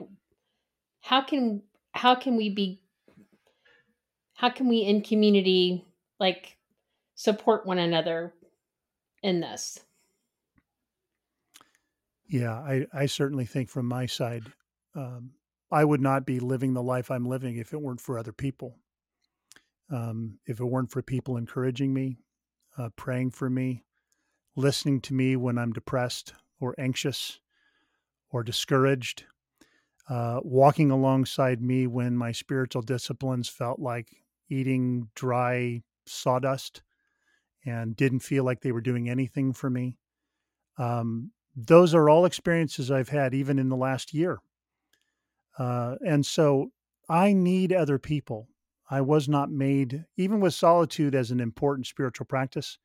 how 1.01 1.23
can 1.23 1.63
how 1.93 2.15
can 2.15 2.37
we 2.37 2.51
be 2.51 2.81
how 4.35 4.51
can 4.51 4.69
we 4.69 4.79
in 4.79 5.03
community 5.03 5.85
like 6.19 6.57
support 7.15 7.67
one 7.67 7.79
another 7.79 8.35
in 9.23 9.41
this? 9.41 9.81
Yeah, 12.27 12.55
I, 12.55 12.87
I 12.93 13.07
certainly 13.07 13.45
think 13.45 13.69
from 13.69 13.87
my 13.87 14.07
side, 14.07 14.45
um, 14.95 15.33
I 15.71 15.85
would 15.85 16.01
not 16.01 16.27
be 16.27 16.41
living 16.41 16.73
the 16.73 16.83
life 16.83 17.11
I'm 17.11 17.27
living 17.27 17.57
if 17.57 17.73
it 17.73 17.81
weren't 17.81 18.01
for 18.01 18.19
other 18.19 18.33
people. 18.33 18.77
Um, 19.91 20.39
if 20.47 20.59
it 20.59 20.65
weren't 20.65 20.91
for 20.91 21.03
people 21.03 21.37
encouraging 21.37 21.93
me, 21.93 22.17
uh, 22.79 22.91
praying 22.97 23.31
for 23.31 23.49
me, 23.49 23.85
listening 24.57 25.01
to 25.03 25.15
me 25.15 25.37
when 25.37 25.59
I'm 25.59 25.73
depressed 25.73 26.35
or 26.61 26.75
anxious 26.79 27.41
or 28.31 28.43
discouraged, 28.43 29.25
uh, 30.09 30.41
walking 30.43 30.91
alongside 30.91 31.63
me 31.63 31.87
when 31.87 32.17
my 32.17 32.33
spiritual 32.33 32.83
disciplines 32.83 33.49
felt 33.49 33.79
like 33.79 34.09
eating 34.49 35.09
dry 35.15 35.83
sawdust 36.07 36.83
and 37.65 37.97
didn't 37.97 38.21
feel 38.21 38.45
like 38.45 38.61
they 38.61 38.73
were 38.73 38.81
doing 38.81 39.09
anything 39.09 39.53
for 39.53 39.71
me. 39.71 39.97
Um, 40.77 41.31
those 41.57 41.95
are 41.95 42.09
all 42.09 42.27
experiences 42.27 42.91
I've 42.91 43.09
had 43.09 43.33
even 43.33 43.59
in 43.59 43.69
the 43.69 43.77
last 43.77 44.13
year. 44.13 44.41
Uh, 45.59 45.95
and 46.05 46.27
so 46.27 46.73
I 47.09 47.33
need 47.33 47.73
other 47.73 47.99
people. 47.99 48.49
I 48.91 49.01
was 49.01 49.29
not 49.29 49.51
made, 49.51 50.05
even 50.17 50.41
with 50.41 50.55
solitude 50.55 51.15
as 51.15 51.31
an 51.31 51.41
important 51.41 51.87
spiritual 51.87 52.27
practice. 52.27 52.79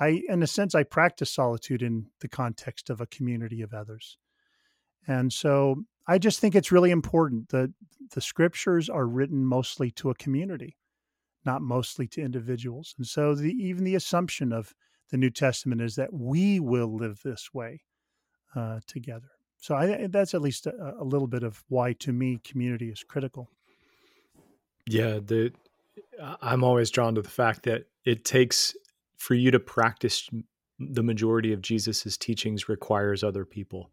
I, 0.00 0.22
in 0.28 0.42
a 0.42 0.46
sense, 0.46 0.74
I 0.74 0.82
practice 0.82 1.32
solitude 1.32 1.82
in 1.82 2.06
the 2.20 2.28
context 2.28 2.90
of 2.90 3.00
a 3.00 3.06
community 3.06 3.62
of 3.62 3.72
others. 3.72 4.18
And 5.06 5.32
so 5.32 5.84
I 6.06 6.18
just 6.18 6.40
think 6.40 6.54
it's 6.54 6.72
really 6.72 6.90
important 6.90 7.50
that 7.50 7.72
the 8.12 8.20
scriptures 8.20 8.88
are 8.88 9.06
written 9.06 9.44
mostly 9.44 9.90
to 9.92 10.10
a 10.10 10.14
community, 10.14 10.76
not 11.44 11.62
mostly 11.62 12.06
to 12.08 12.22
individuals. 12.22 12.94
And 12.98 13.06
so 13.06 13.34
the, 13.34 13.52
even 13.52 13.84
the 13.84 13.94
assumption 13.94 14.52
of 14.52 14.74
the 15.10 15.16
New 15.16 15.30
Testament 15.30 15.80
is 15.80 15.96
that 15.96 16.12
we 16.12 16.60
will 16.60 16.94
live 16.94 17.20
this 17.24 17.50
way 17.52 17.82
uh, 18.54 18.80
together. 18.86 19.28
So 19.58 19.74
I, 19.74 20.06
that's 20.08 20.34
at 20.34 20.42
least 20.42 20.66
a, 20.66 20.94
a, 21.00 21.04
little 21.04 21.26
bit 21.26 21.42
of 21.42 21.64
why, 21.68 21.92
to 21.94 22.12
me, 22.12 22.40
community 22.44 22.88
is 22.88 23.02
critical. 23.02 23.50
Yeah, 24.88 25.18
the 25.24 25.52
I'm 26.40 26.64
always 26.64 26.90
drawn 26.90 27.14
to 27.16 27.22
the 27.22 27.28
fact 27.28 27.64
that 27.64 27.86
it 28.04 28.24
takes 28.24 28.74
for 29.18 29.34
you 29.34 29.50
to 29.50 29.60
practice 29.60 30.28
the 30.78 31.02
majority 31.02 31.52
of 31.52 31.62
Jesus's 31.62 32.16
teachings 32.16 32.68
requires 32.68 33.24
other 33.24 33.44
people. 33.44 33.90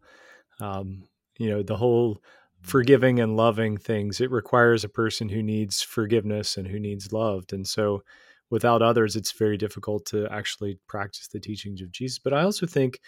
Um, 0.60 1.04
you 1.38 1.50
know, 1.50 1.62
the 1.62 1.76
whole 1.76 2.22
forgiving 2.62 3.20
and 3.20 3.36
loving 3.36 3.76
things 3.76 4.20
it 4.20 4.30
requires 4.30 4.84
a 4.84 4.88
person 4.88 5.28
who 5.28 5.42
needs 5.42 5.82
forgiveness 5.82 6.56
and 6.56 6.66
who 6.66 6.78
needs 6.78 7.12
loved, 7.12 7.52
and 7.52 7.66
so 7.66 8.02
without 8.50 8.82
others, 8.82 9.16
it's 9.16 9.32
very 9.32 9.56
difficult 9.56 10.06
to 10.06 10.28
actually 10.30 10.78
practice 10.86 11.28
the 11.28 11.40
teachings 11.40 11.82
of 11.82 11.90
Jesus. 11.90 12.18
But 12.18 12.34
I 12.34 12.42
also 12.42 12.66
think 12.66 13.00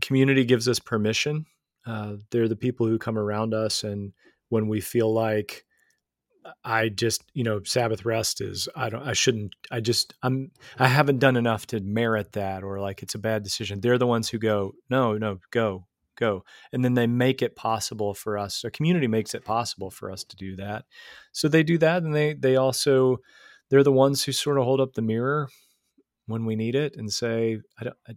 community 0.00 0.44
gives 0.44 0.68
us 0.68 0.78
permission. 0.78 1.44
Uh, 1.86 2.14
they're 2.30 2.48
the 2.48 2.56
people 2.56 2.86
who 2.86 2.98
come 2.98 3.18
around 3.18 3.54
us, 3.54 3.84
and 3.84 4.12
when 4.48 4.68
we 4.68 4.80
feel 4.80 5.12
like 5.12 5.64
I 6.64 6.88
just, 6.88 7.22
you 7.34 7.44
know, 7.44 7.60
Sabbath 7.64 8.04
rest 8.04 8.40
is 8.40 8.68
I 8.74 8.88
don't 8.88 9.06
I 9.06 9.12
shouldn't 9.12 9.54
I 9.70 9.80
just 9.80 10.14
I'm 10.22 10.50
I 10.78 10.88
haven't 10.88 11.18
done 11.18 11.36
enough 11.36 11.66
to 11.68 11.80
merit 11.80 12.32
that 12.32 12.62
or 12.62 12.80
like 12.80 13.02
it's 13.02 13.14
a 13.14 13.18
bad 13.18 13.42
decision. 13.42 13.80
They're 13.80 13.98
the 13.98 14.06
ones 14.06 14.28
who 14.28 14.38
go, 14.38 14.72
no, 14.90 15.16
no, 15.18 15.38
go, 15.50 15.86
go. 16.16 16.44
And 16.72 16.84
then 16.84 16.94
they 16.94 17.06
make 17.06 17.42
it 17.42 17.56
possible 17.56 18.14
for 18.14 18.38
us. 18.38 18.64
A 18.64 18.70
community 18.70 19.06
makes 19.06 19.34
it 19.34 19.44
possible 19.44 19.90
for 19.90 20.10
us 20.10 20.24
to 20.24 20.36
do 20.36 20.56
that. 20.56 20.84
So 21.32 21.48
they 21.48 21.62
do 21.62 21.78
that 21.78 22.02
and 22.02 22.14
they 22.14 22.34
they 22.34 22.56
also 22.56 23.18
they're 23.70 23.82
the 23.82 23.92
ones 23.92 24.24
who 24.24 24.32
sort 24.32 24.58
of 24.58 24.64
hold 24.64 24.80
up 24.80 24.94
the 24.94 25.02
mirror 25.02 25.48
when 26.26 26.44
we 26.44 26.56
need 26.56 26.74
it 26.74 26.94
and 26.96 27.10
say 27.10 27.58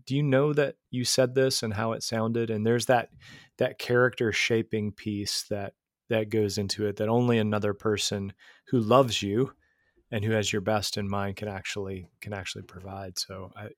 do 0.06 0.16
you 0.16 0.22
know 0.22 0.52
that 0.54 0.76
you 0.90 1.06
said 1.06 1.34
this 1.34 1.64
and 1.64 1.74
how 1.74 1.94
it 1.94 2.04
sounded 2.04 2.50
and 2.50 2.66
there's 2.66 2.88
that 2.88 3.10
that 3.58 3.80
character 3.80 4.34
shaping 4.34 4.92
piece 4.92 5.44
that 5.50 5.74
that 6.12 6.30
goes 6.30 6.58
into 6.58 6.86
it 6.86 6.98
that 6.98 7.10
only 7.10 7.38
another 7.38 7.74
person 7.74 8.34
who 8.68 8.80
loves 8.80 9.22
you 9.22 9.52
and 10.12 10.26
who 10.26 10.32
has 10.32 10.52
your 10.52 10.62
best 10.62 10.98
in 10.98 11.10
mind 11.10 11.38
can 11.38 11.48
actually 11.48 12.08
can 12.20 12.34
actually 12.34 12.64
provide. 12.64 13.18
So 13.18 13.52
i 13.56 13.70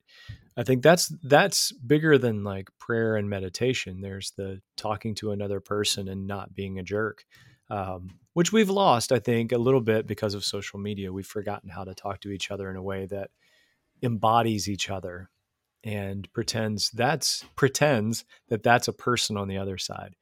i 0.57 0.63
think 0.63 0.83
that's 0.83 1.13
that's 1.23 1.71
bigger 1.71 2.17
than 2.17 2.43
like 2.43 2.69
prayer 2.79 3.15
and 3.15 3.29
meditation. 3.29 4.01
There's 4.01 4.31
the 4.37 4.61
talking 4.75 5.15
to 5.15 5.31
another 5.31 5.59
person 5.59 6.07
and 6.07 6.27
not 6.27 6.53
being 6.53 6.79
a 6.79 6.83
jerk 6.83 7.25
um, 7.69 8.09
which 8.33 8.51
we've 8.51 8.69
lost 8.69 9.11
i 9.11 9.19
think 9.19 9.51
a 9.51 9.57
little 9.57 9.81
bit 9.81 10.07
because 10.07 10.33
of 10.33 10.43
social 10.43 10.79
media. 10.79 11.13
We've 11.13 11.25
forgotten 11.25 11.69
how 11.69 11.83
to 11.83 11.93
talk 11.93 12.19
to 12.21 12.31
each 12.31 12.51
other 12.51 12.69
in 12.69 12.75
a 12.75 12.83
way 12.83 13.05
that 13.07 13.29
embodies 14.01 14.67
each 14.67 14.89
other 14.89 15.29
and 15.83 16.31
pretends 16.33 16.89
that's 16.91 17.45
pretends 17.55 18.25
that 18.49 18.63
that's 18.63 18.87
a 18.87 18.93
person 18.93 19.37
on 19.37 19.47
the 19.47 19.57
other 19.57 19.77
side 19.77 20.15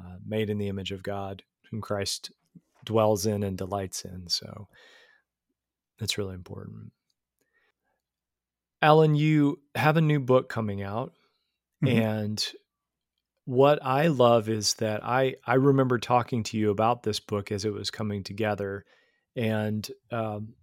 uh, 0.00 0.16
made 0.26 0.50
in 0.50 0.58
the 0.58 0.68
image 0.68 0.92
of 0.92 1.02
god 1.02 1.42
whom 1.70 1.80
christ 1.80 2.30
dwells 2.84 3.26
in 3.26 3.42
and 3.42 3.58
delights 3.58 4.04
in 4.04 4.28
so 4.28 4.68
that's 5.98 6.18
really 6.18 6.34
important 6.34 6.92
alan 8.82 9.14
you 9.14 9.60
have 9.74 9.96
a 9.96 10.02
new 10.02 10.20
book 10.20 10.48
coming 10.48 10.82
out 10.82 11.12
mm-hmm. 11.84 11.98
and 11.98 12.46
what 13.44 13.78
i 13.84 14.06
love 14.08 14.48
is 14.48 14.74
that 14.74 15.04
i 15.04 15.34
i 15.46 15.54
remember 15.54 15.98
talking 15.98 16.42
to 16.42 16.56
you 16.56 16.70
about 16.70 17.02
this 17.02 17.20
book 17.20 17.50
as 17.50 17.64
it 17.64 17.72
was 17.72 17.90
coming 17.90 18.22
together 18.22 18.84
and 19.36 19.90
um, 20.10 20.54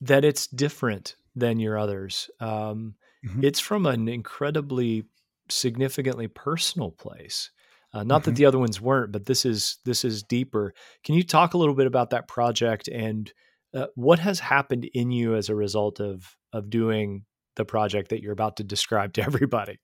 that 0.00 0.24
it's 0.24 0.46
different 0.46 1.14
than 1.36 1.60
your 1.60 1.78
others. 1.78 2.30
Um, 2.40 2.94
mm-hmm. 3.24 3.44
It's 3.44 3.60
from 3.60 3.86
an 3.86 4.08
incredibly 4.08 5.04
significantly 5.48 6.28
personal 6.28 6.90
place. 6.90 7.50
Uh, 7.92 8.02
not 8.02 8.22
mm-hmm. 8.22 8.30
that 8.30 8.36
the 8.36 8.44
other 8.44 8.58
ones 8.58 8.80
weren't, 8.80 9.12
but 9.12 9.26
this 9.26 9.44
is 9.44 9.78
this 9.84 10.04
is 10.04 10.22
deeper. 10.22 10.74
Can 11.04 11.14
you 11.14 11.22
talk 11.22 11.54
a 11.54 11.58
little 11.58 11.74
bit 11.74 11.86
about 11.86 12.10
that 12.10 12.28
project 12.28 12.88
and 12.88 13.32
uh, 13.74 13.86
what 13.94 14.18
has 14.18 14.40
happened 14.40 14.88
in 14.92 15.10
you 15.10 15.34
as 15.34 15.48
a 15.48 15.54
result 15.54 16.00
of 16.00 16.36
of 16.52 16.70
doing 16.70 17.24
the 17.56 17.64
project 17.64 18.10
that 18.10 18.22
you're 18.22 18.32
about 18.32 18.56
to 18.58 18.64
describe 18.64 19.14
to 19.14 19.22
everybody? 19.26 19.78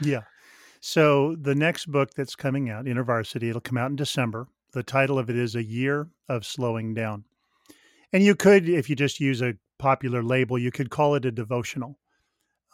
Yeah. 0.00 0.22
So 0.80 1.36
the 1.40 1.54
next 1.54 1.86
book 1.86 2.10
that's 2.14 2.36
coming 2.36 2.70
out, 2.70 2.84
InterVarsity, 2.84 3.48
it'll 3.48 3.60
come 3.60 3.78
out 3.78 3.90
in 3.90 3.96
December. 3.96 4.46
The 4.72 4.82
title 4.82 5.18
of 5.18 5.28
it 5.28 5.36
is 5.36 5.56
A 5.56 5.64
Year 5.64 6.08
of 6.28 6.46
Slowing 6.46 6.94
Down. 6.94 7.24
And 8.12 8.22
you 8.22 8.34
could, 8.34 8.68
if 8.68 8.88
you 8.88 8.94
just 8.94 9.20
use 9.20 9.42
a 9.42 9.54
popular 9.78 10.22
label, 10.22 10.58
you 10.58 10.70
could 10.70 10.90
call 10.90 11.14
it 11.14 11.24
a 11.24 11.32
devotional. 11.32 11.98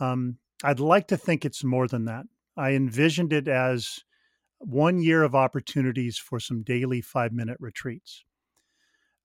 Um, 0.00 0.38
I'd 0.62 0.80
like 0.80 1.08
to 1.08 1.16
think 1.16 1.44
it's 1.44 1.64
more 1.64 1.88
than 1.88 2.04
that. 2.06 2.26
I 2.56 2.72
envisioned 2.72 3.32
it 3.32 3.48
as 3.48 4.00
one 4.66 5.00
year 5.00 5.22
of 5.22 5.34
opportunities 5.34 6.18
for 6.18 6.40
some 6.40 6.62
daily 6.62 7.00
five 7.00 7.32
minute 7.32 7.56
retreats. 7.60 8.24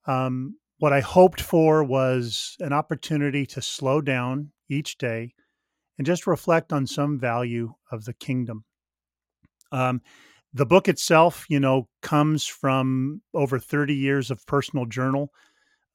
Um, 0.06 0.58
what 0.78 0.94
I 0.94 1.02
hoped 1.02 1.42
for 1.42 1.84
was 1.84 2.56
an 2.60 2.74
opportunity 2.74 3.46
to 3.48 3.62
slow 3.62 4.02
down 4.02 4.52
each 4.70 4.98
day 4.98 5.34
and 5.98 6.06
just 6.06 6.28
reflect 6.28 6.72
on 6.72 6.88
some 6.88 7.20
value 7.20 7.74
of 7.92 8.06
the 8.06 8.14
kingdom. 8.14 8.64
Um, 9.72 10.02
the 10.54 10.66
book 10.66 10.88
itself, 10.88 11.46
you 11.50 11.60
know, 11.60 11.90
comes 12.02 12.46
from 12.46 13.22
over 13.34 13.60
30 13.60 13.94
years 13.94 14.32
of 14.32 14.46
personal 14.46 14.86
journal 14.86 15.32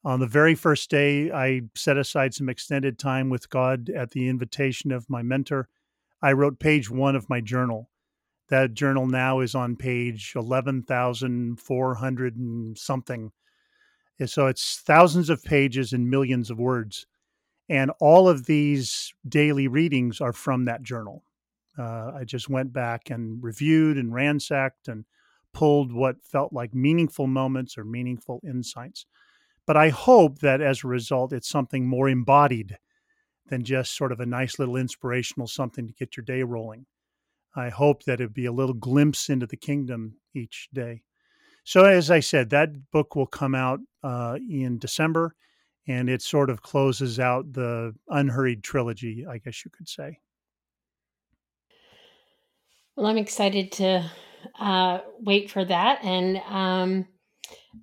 on 0.04 0.20
the 0.20 0.26
very 0.26 0.54
first 0.54 0.90
day, 0.90 1.30
I 1.32 1.62
set 1.74 1.96
aside 1.96 2.34
some 2.34 2.50
extended 2.50 2.98
time 2.98 3.30
with 3.30 3.48
God 3.48 3.88
at 3.88 4.10
the 4.10 4.28
invitation 4.28 4.92
of 4.92 5.08
my 5.08 5.22
mentor. 5.22 5.68
I 6.22 6.32
wrote 6.32 6.58
page 6.58 6.90
one 6.90 7.16
of 7.16 7.30
my 7.30 7.40
journal. 7.40 7.88
That 8.48 8.74
journal 8.74 9.06
now 9.06 9.40
is 9.40 9.54
on 9.54 9.76
page 9.76 10.32
11,400 10.36 12.36
and 12.36 12.78
something. 12.78 13.32
So 14.26 14.46
it's 14.46 14.80
thousands 14.80 15.30
of 15.30 15.42
pages 15.42 15.92
and 15.92 16.10
millions 16.10 16.50
of 16.50 16.58
words. 16.58 17.06
And 17.68 17.90
all 18.00 18.28
of 18.28 18.46
these 18.46 19.14
daily 19.26 19.68
readings 19.68 20.20
are 20.20 20.32
from 20.32 20.66
that 20.66 20.82
journal. 20.82 21.24
Uh, 21.78 22.12
I 22.14 22.24
just 22.24 22.48
went 22.48 22.72
back 22.72 23.10
and 23.10 23.42
reviewed 23.42 23.96
and 23.96 24.14
ransacked 24.14 24.88
and 24.88 25.04
pulled 25.52 25.92
what 25.92 26.22
felt 26.22 26.52
like 26.52 26.74
meaningful 26.74 27.26
moments 27.26 27.78
or 27.78 27.84
meaningful 27.84 28.40
insights. 28.46 29.06
But 29.66 29.76
I 29.76 29.88
hope 29.88 30.40
that 30.40 30.60
as 30.60 30.84
a 30.84 30.88
result, 30.88 31.32
it's 31.32 31.48
something 31.48 31.86
more 31.86 32.08
embodied 32.08 32.76
than 33.46 33.64
just 33.64 33.96
sort 33.96 34.12
of 34.12 34.20
a 34.20 34.26
nice 34.26 34.58
little 34.58 34.76
inspirational 34.76 35.46
something 35.46 35.86
to 35.86 35.94
get 35.94 36.16
your 36.16 36.24
day 36.24 36.42
rolling. 36.42 36.86
I 37.56 37.68
hope 37.68 38.04
that 38.04 38.14
it'd 38.14 38.34
be 38.34 38.46
a 38.46 38.52
little 38.52 38.74
glimpse 38.74 39.28
into 39.28 39.46
the 39.46 39.56
kingdom 39.56 40.16
each 40.34 40.68
day. 40.72 41.02
So, 41.64 41.84
as 41.84 42.10
I 42.10 42.20
said, 42.20 42.50
that 42.50 42.90
book 42.90 43.16
will 43.16 43.26
come 43.26 43.54
out 43.54 43.80
uh, 44.02 44.38
in 44.50 44.78
December, 44.78 45.34
and 45.86 46.10
it 46.10 46.20
sort 46.20 46.50
of 46.50 46.62
closes 46.62 47.18
out 47.18 47.52
the 47.52 47.94
unhurried 48.08 48.62
trilogy, 48.62 49.24
I 49.28 49.38
guess 49.38 49.64
you 49.64 49.70
could 49.70 49.88
say. 49.88 50.18
Well, 52.96 53.06
I'm 53.06 53.18
excited 53.18 53.72
to 53.72 54.10
uh, 54.58 54.98
wait 55.20 55.50
for 55.50 55.64
that. 55.64 56.04
And 56.04 56.36
um, 56.48 57.06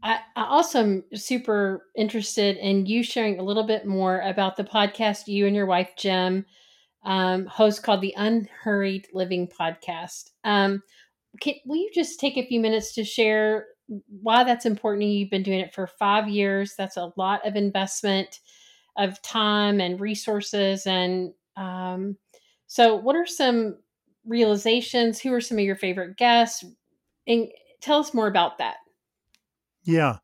I, 0.03 0.19
I 0.35 0.45
also 0.45 0.79
am 0.79 1.03
super 1.13 1.87
interested 1.95 2.57
in 2.57 2.85
you 2.85 3.03
sharing 3.03 3.39
a 3.39 3.43
little 3.43 3.65
bit 3.65 3.85
more 3.85 4.21
about 4.21 4.55
the 4.55 4.63
podcast 4.63 5.27
you 5.27 5.47
and 5.47 5.55
your 5.55 5.65
wife, 5.65 5.91
Gem, 5.97 6.45
um, 7.03 7.45
host 7.45 7.83
called 7.83 8.01
the 8.01 8.13
Unhurried 8.17 9.07
Living 9.13 9.47
Podcast. 9.47 10.31
Um, 10.43 10.83
can, 11.39 11.55
will 11.65 11.77
you 11.77 11.89
just 11.93 12.19
take 12.19 12.37
a 12.37 12.45
few 12.45 12.59
minutes 12.59 12.93
to 12.95 13.03
share 13.03 13.67
why 14.21 14.43
that's 14.43 14.65
important? 14.65 15.09
You've 15.09 15.29
been 15.29 15.43
doing 15.43 15.59
it 15.59 15.73
for 15.73 15.87
five 15.87 16.29
years. 16.29 16.75
That's 16.77 16.97
a 16.97 17.11
lot 17.15 17.45
of 17.45 17.55
investment 17.55 18.39
of 18.97 19.21
time 19.21 19.79
and 19.79 19.99
resources. 19.99 20.85
And 20.85 21.33
um, 21.55 22.17
so, 22.67 22.95
what 22.95 23.15
are 23.15 23.25
some 23.25 23.77
realizations? 24.25 25.19
Who 25.19 25.33
are 25.33 25.41
some 25.41 25.57
of 25.57 25.63
your 25.63 25.75
favorite 25.75 26.17
guests? 26.17 26.63
And 27.27 27.47
tell 27.81 27.99
us 27.99 28.13
more 28.13 28.27
about 28.27 28.57
that. 28.59 28.77
Yeah. 29.83 30.17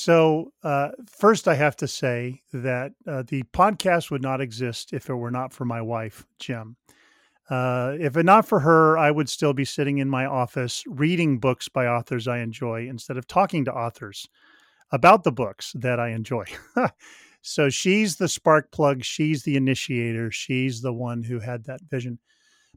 So, 0.00 0.52
uh, 0.62 0.90
first, 1.08 1.48
I 1.48 1.56
have 1.56 1.74
to 1.78 1.88
say 1.88 2.42
that 2.52 2.92
uh, 3.04 3.24
the 3.26 3.42
podcast 3.52 4.12
would 4.12 4.22
not 4.22 4.40
exist 4.40 4.92
if 4.92 5.10
it 5.10 5.14
were 5.14 5.32
not 5.32 5.52
for 5.52 5.64
my 5.64 5.82
wife, 5.82 6.24
Gem. 6.38 6.76
Uh, 7.50 7.96
if 7.98 8.16
it 8.16 8.24
not 8.24 8.46
for 8.46 8.60
her, 8.60 8.96
I 8.96 9.10
would 9.10 9.28
still 9.28 9.52
be 9.52 9.64
sitting 9.64 9.98
in 9.98 10.08
my 10.08 10.24
office 10.24 10.84
reading 10.86 11.40
books 11.40 11.68
by 11.68 11.88
authors 11.88 12.28
I 12.28 12.38
enjoy 12.38 12.86
instead 12.86 13.16
of 13.16 13.26
talking 13.26 13.64
to 13.64 13.74
authors 13.74 14.28
about 14.92 15.24
the 15.24 15.32
books 15.32 15.72
that 15.74 15.98
I 15.98 16.10
enjoy. 16.10 16.44
so 17.42 17.68
she's 17.68 18.18
the 18.18 18.28
spark 18.28 18.70
plug, 18.70 19.02
she's 19.02 19.42
the 19.42 19.56
initiator, 19.56 20.30
she's 20.30 20.80
the 20.80 20.92
one 20.92 21.24
who 21.24 21.40
had 21.40 21.64
that 21.64 21.80
vision. 21.90 22.20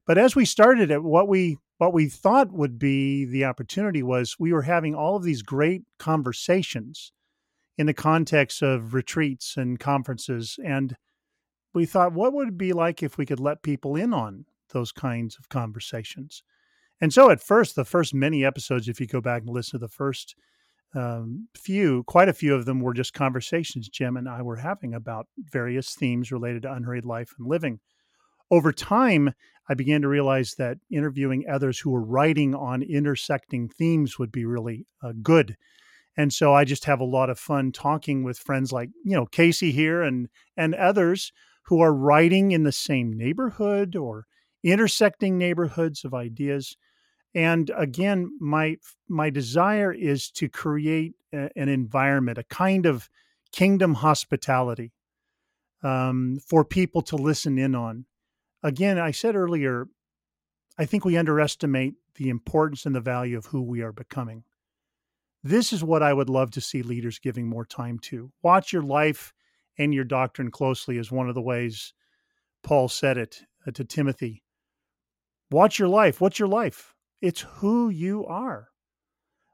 But 0.07 0.17
as 0.17 0.35
we 0.35 0.45
started 0.45 0.89
it, 0.89 1.03
what 1.03 1.27
we 1.27 1.59
what 1.81 1.93
we 1.93 2.07
thought 2.07 2.51
would 2.51 2.77
be 2.77 3.25
the 3.25 3.43
opportunity 3.43 4.03
was 4.03 4.35
we 4.37 4.53
were 4.53 4.61
having 4.61 4.93
all 4.93 5.15
of 5.15 5.23
these 5.23 5.41
great 5.41 5.81
conversations 5.97 7.11
in 7.75 7.87
the 7.87 7.93
context 7.93 8.61
of 8.61 8.93
retreats 8.93 9.57
and 9.57 9.79
conferences 9.79 10.59
and 10.63 10.95
we 11.73 11.87
thought 11.87 12.13
what 12.13 12.33
would 12.33 12.49
it 12.49 12.57
be 12.59 12.71
like 12.71 13.01
if 13.01 13.17
we 13.17 13.25
could 13.25 13.39
let 13.39 13.63
people 13.63 13.95
in 13.95 14.13
on 14.13 14.45
those 14.71 14.91
kinds 14.91 15.39
of 15.39 15.49
conversations? 15.49 16.43
And 17.01 17.11
so 17.11 17.31
at 17.31 17.41
first 17.41 17.75
the 17.75 17.83
first 17.83 18.13
many 18.13 18.45
episodes 18.45 18.87
if 18.87 19.01
you 19.01 19.07
go 19.07 19.19
back 19.19 19.41
and 19.41 19.49
listen 19.49 19.79
to 19.79 19.83
the 19.83 19.91
first 19.91 20.35
um, 20.93 21.47
few 21.57 22.03
quite 22.03 22.29
a 22.29 22.33
few 22.33 22.53
of 22.53 22.65
them 22.65 22.79
were 22.79 22.93
just 22.93 23.15
conversations 23.15 23.89
Gem 23.89 24.17
and 24.17 24.29
i 24.29 24.43
were 24.43 24.57
having 24.57 24.93
about 24.93 25.25
various 25.39 25.95
themes 25.95 26.31
related 26.31 26.61
to 26.61 26.73
unhurried 26.73 27.05
life 27.05 27.33
and 27.39 27.47
living 27.47 27.79
over 28.51 28.73
time, 28.73 29.33
I 29.69 29.73
began 29.73 30.01
to 30.01 30.09
realize 30.09 30.55
that 30.55 30.79
interviewing 30.91 31.45
others 31.49 31.79
who 31.79 31.91
were 31.91 32.03
writing 32.03 32.53
on 32.53 32.83
intersecting 32.83 33.69
themes 33.69 34.19
would 34.19 34.31
be 34.31 34.43
really 34.43 34.85
uh, 35.01 35.13
good. 35.23 35.55
And 36.17 36.33
so 36.33 36.53
I 36.53 36.65
just 36.65 36.83
have 36.85 36.99
a 36.99 37.05
lot 37.05 37.29
of 37.29 37.39
fun 37.39 37.71
talking 37.71 38.23
with 38.23 38.37
friends 38.37 38.73
like, 38.73 38.89
you 39.05 39.15
know, 39.15 39.25
Casey 39.25 39.71
here 39.71 40.01
and 40.01 40.27
and 40.57 40.75
others 40.75 41.31
who 41.63 41.79
are 41.79 41.93
writing 41.93 42.51
in 42.51 42.63
the 42.63 42.73
same 42.73 43.13
neighborhood 43.13 43.95
or 43.95 44.25
intersecting 44.61 45.37
neighborhoods 45.37 46.03
of 46.03 46.13
ideas. 46.13 46.75
And 47.33 47.71
again, 47.77 48.29
my 48.41 48.75
my 49.07 49.29
desire 49.29 49.93
is 49.93 50.29
to 50.31 50.49
create 50.49 51.13
a, 51.33 51.49
an 51.55 51.69
environment, 51.69 52.37
a 52.37 52.43
kind 52.43 52.85
of 52.85 53.09
kingdom 53.53 53.93
hospitality 53.93 54.91
um, 55.81 56.39
for 56.45 56.65
people 56.65 57.01
to 57.03 57.15
listen 57.15 57.57
in 57.57 57.73
on 57.73 58.05
again, 58.63 58.99
I 58.99 59.11
said 59.11 59.35
earlier, 59.35 59.87
I 60.77 60.85
think 60.85 61.05
we 61.05 61.17
underestimate 61.17 61.95
the 62.15 62.29
importance 62.29 62.85
and 62.85 62.95
the 62.95 63.01
value 63.01 63.37
of 63.37 63.47
who 63.47 63.61
we 63.61 63.81
are 63.81 63.91
becoming. 63.91 64.43
This 65.43 65.73
is 65.73 65.83
what 65.83 66.03
I 66.03 66.13
would 66.13 66.29
love 66.29 66.51
to 66.51 66.61
see 66.61 66.83
leaders 66.83 67.19
giving 67.19 67.47
more 67.47 67.65
time 67.65 67.99
to. 67.99 68.31
Watch 68.43 68.71
your 68.71 68.83
life 68.83 69.33
and 69.77 69.93
your 69.93 70.03
doctrine 70.03 70.51
closely, 70.51 70.97
is 70.97 71.11
one 71.11 71.29
of 71.29 71.35
the 71.35 71.41
ways 71.41 71.93
Paul 72.63 72.89
said 72.89 73.17
it 73.17 73.41
uh, 73.65 73.71
to 73.71 73.83
Timothy. 73.83 74.43
Watch 75.49 75.79
your 75.79 75.87
life. 75.87 76.21
What's 76.21 76.39
your 76.39 76.47
life? 76.47 76.93
It's 77.21 77.41
who 77.41 77.89
you 77.89 78.25
are. 78.25 78.67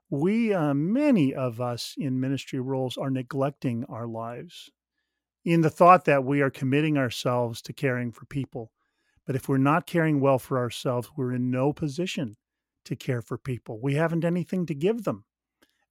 We, 0.09 0.53
uh, 0.53 0.73
many 0.73 1.33
of 1.33 1.59
us 1.59 1.95
in 1.97 2.19
ministry 2.19 2.59
roles, 2.59 2.97
are 2.97 3.09
neglecting 3.09 3.85
our 3.89 4.07
lives 4.07 4.69
in 5.45 5.61
the 5.61 5.69
thought 5.69 6.05
that 6.05 6.23
we 6.23 6.41
are 6.41 6.49
committing 6.49 6.97
ourselves 6.97 7.61
to 7.63 7.73
caring 7.73 8.11
for 8.11 8.25
people 8.25 8.71
but 9.27 9.35
if 9.35 9.49
we're 9.49 9.57
not 9.57 9.85
caring 9.85 10.21
well 10.21 10.39
for 10.39 10.57
ourselves, 10.57 11.11
we're 11.15 11.33
in 11.33 11.51
no 11.51 11.73
position 11.73 12.37
to 12.85 12.95
care 12.95 13.21
for 13.21 13.37
people. 13.37 13.77
We 13.79 13.95
haven't 13.95 14.23
anything 14.23 14.65
to 14.67 14.73
give 14.73 15.03
them. 15.03 15.25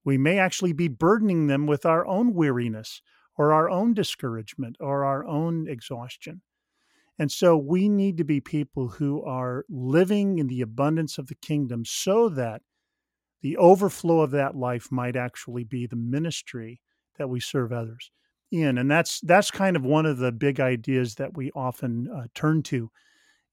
We 0.05 0.17
may 0.17 0.39
actually 0.39 0.73
be 0.73 0.89
burdening 0.89 1.47
them 1.47 1.67
with 1.67 1.85
our 1.85 2.07
own 2.07 2.33
weariness 2.33 3.03
or 3.37 3.53
our 3.53 3.69
own 3.69 3.93
discouragement 3.93 4.77
or 4.81 5.05
our 5.05 5.27
own 5.27 5.69
exhaustion. 5.69 6.41
And 7.19 7.31
so 7.31 7.59
we 7.59 7.91
need 7.91 8.17
to 8.17 8.25
be 8.25 8.41
people 8.41 8.89
who 8.89 9.23
are 9.23 9.67
living 9.69 10.39
in 10.39 10.47
the 10.47 10.63
abundance 10.63 11.19
of 11.19 11.27
the 11.27 11.35
kingdom 11.35 11.85
so 11.85 12.31
that 12.31 12.63
the 13.43 13.59
overflow 13.59 14.21
of 14.21 14.31
that 14.31 14.57
life 14.57 14.89
might 14.91 15.17
actually 15.17 15.65
be 15.65 15.87
the 15.87 15.97
ministry 15.97 16.81
that 17.19 17.29
we 17.29 17.41
serve 17.41 17.73
others 17.73 18.11
in. 18.51 18.79
And 18.79 18.91
that's 18.91 19.21
that's 19.21 19.51
kind 19.51 19.77
of 19.77 19.85
one 19.85 20.07
of 20.07 20.19
the 20.19 20.33
big 20.33 20.59
ideas 20.59 21.17
that 21.17 21.37
we 21.37 21.51
often 21.53 22.09
uh, 22.09 22.27
turn 22.35 22.63
to 22.65 22.91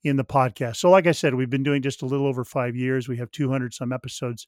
in 0.03 0.17
the 0.17 0.25
podcast. 0.25 0.77
So, 0.77 0.89
like 0.89 1.07
I 1.07 1.11
said, 1.11 1.33
we've 1.33 1.49
been 1.49 1.63
doing 1.63 1.81
just 1.81 2.01
a 2.01 2.05
little 2.05 2.27
over 2.27 2.43
five 2.43 2.75
years. 2.75 3.07
We 3.07 3.17
have 3.17 3.31
200 3.31 3.73
some 3.73 3.93
episodes. 3.93 4.45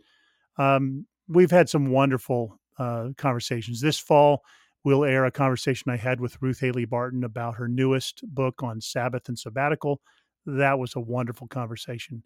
Um, 0.58 1.06
we've 1.28 1.52
had 1.52 1.70
some 1.70 1.88
wonderful 1.88 2.60
uh, 2.78 3.10
conversations. 3.18 3.82
This 3.82 3.98
fall, 3.98 4.44
we'll 4.84 5.06
air 5.06 5.26
a 5.26 5.32
conversation 5.32 5.92
I 5.92 5.98
had 5.98 6.20
with 6.20 6.42
Ruth 6.42 6.60
Haley 6.60 6.86
Barton 6.86 7.24
about 7.24 7.56
her 7.56 7.68
newest 7.68 8.22
book 8.34 8.64
on 8.64 8.82
Sabbath 8.82 9.30
and 9.30 9.40
sabbatical. 9.40 10.02
That 10.46 10.78
was 10.78 10.96
a 10.96 11.00
wonderful 11.00 11.48
conversation. 11.48 12.24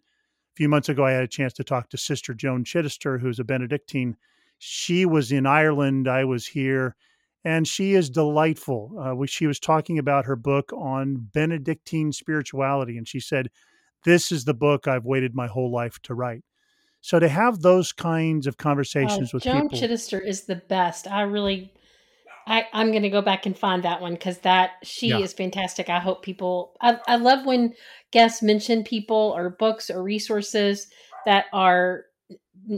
A 0.52 0.56
few 0.56 0.68
months 0.68 0.88
ago, 0.88 1.04
I 1.04 1.12
had 1.12 1.22
a 1.22 1.28
chance 1.28 1.52
to 1.54 1.64
talk 1.64 1.88
to 1.90 1.96
Sister 1.96 2.34
Joan 2.34 2.64
Chittister, 2.64 3.20
who's 3.20 3.38
a 3.38 3.44
Benedictine. 3.44 4.16
She 4.58 5.06
was 5.06 5.32
in 5.32 5.46
Ireland. 5.46 6.08
I 6.08 6.24
was 6.24 6.46
here 6.46 6.96
and 7.44 7.66
she 7.66 7.94
is 7.94 8.10
delightful. 8.10 8.92
Uh, 8.98 9.26
she 9.26 9.46
was 9.46 9.58
talking 9.58 9.98
about 9.98 10.26
her 10.26 10.36
book 10.36 10.72
on 10.72 11.28
Benedictine 11.32 12.12
spirituality, 12.12 12.96
and 12.98 13.08
she 13.08 13.20
said, 13.20 13.48
"This 14.04 14.30
is 14.30 14.44
the 14.44 14.54
book 14.54 14.86
I've 14.86 15.04
waited 15.04 15.34
my 15.34 15.46
whole 15.46 15.70
life 15.70 15.98
to 16.02 16.14
write." 16.14 16.42
So 17.00 17.18
to 17.18 17.28
have 17.28 17.60
those 17.60 17.92
kinds 17.92 18.46
of 18.46 18.58
conversations 18.58 19.32
with 19.32 19.44
Joan 19.44 19.68
people, 19.68 19.88
Chittister 19.88 20.22
is 20.24 20.44
the 20.44 20.56
best. 20.56 21.06
I 21.06 21.22
really, 21.22 21.72
I, 22.46 22.66
I'm 22.74 22.90
going 22.90 23.04
to 23.04 23.10
go 23.10 23.22
back 23.22 23.46
and 23.46 23.56
find 23.56 23.82
that 23.84 24.02
one 24.02 24.12
because 24.12 24.38
that 24.38 24.72
she 24.82 25.08
yeah. 25.08 25.18
is 25.18 25.32
fantastic. 25.32 25.88
I 25.88 25.98
hope 25.98 26.22
people. 26.22 26.76
I, 26.80 26.98
I 27.08 27.16
love 27.16 27.46
when 27.46 27.74
guests 28.10 28.42
mention 28.42 28.84
people 28.84 29.32
or 29.34 29.48
books 29.48 29.88
or 29.88 30.02
resources 30.02 30.88
that 31.24 31.46
are 31.54 32.04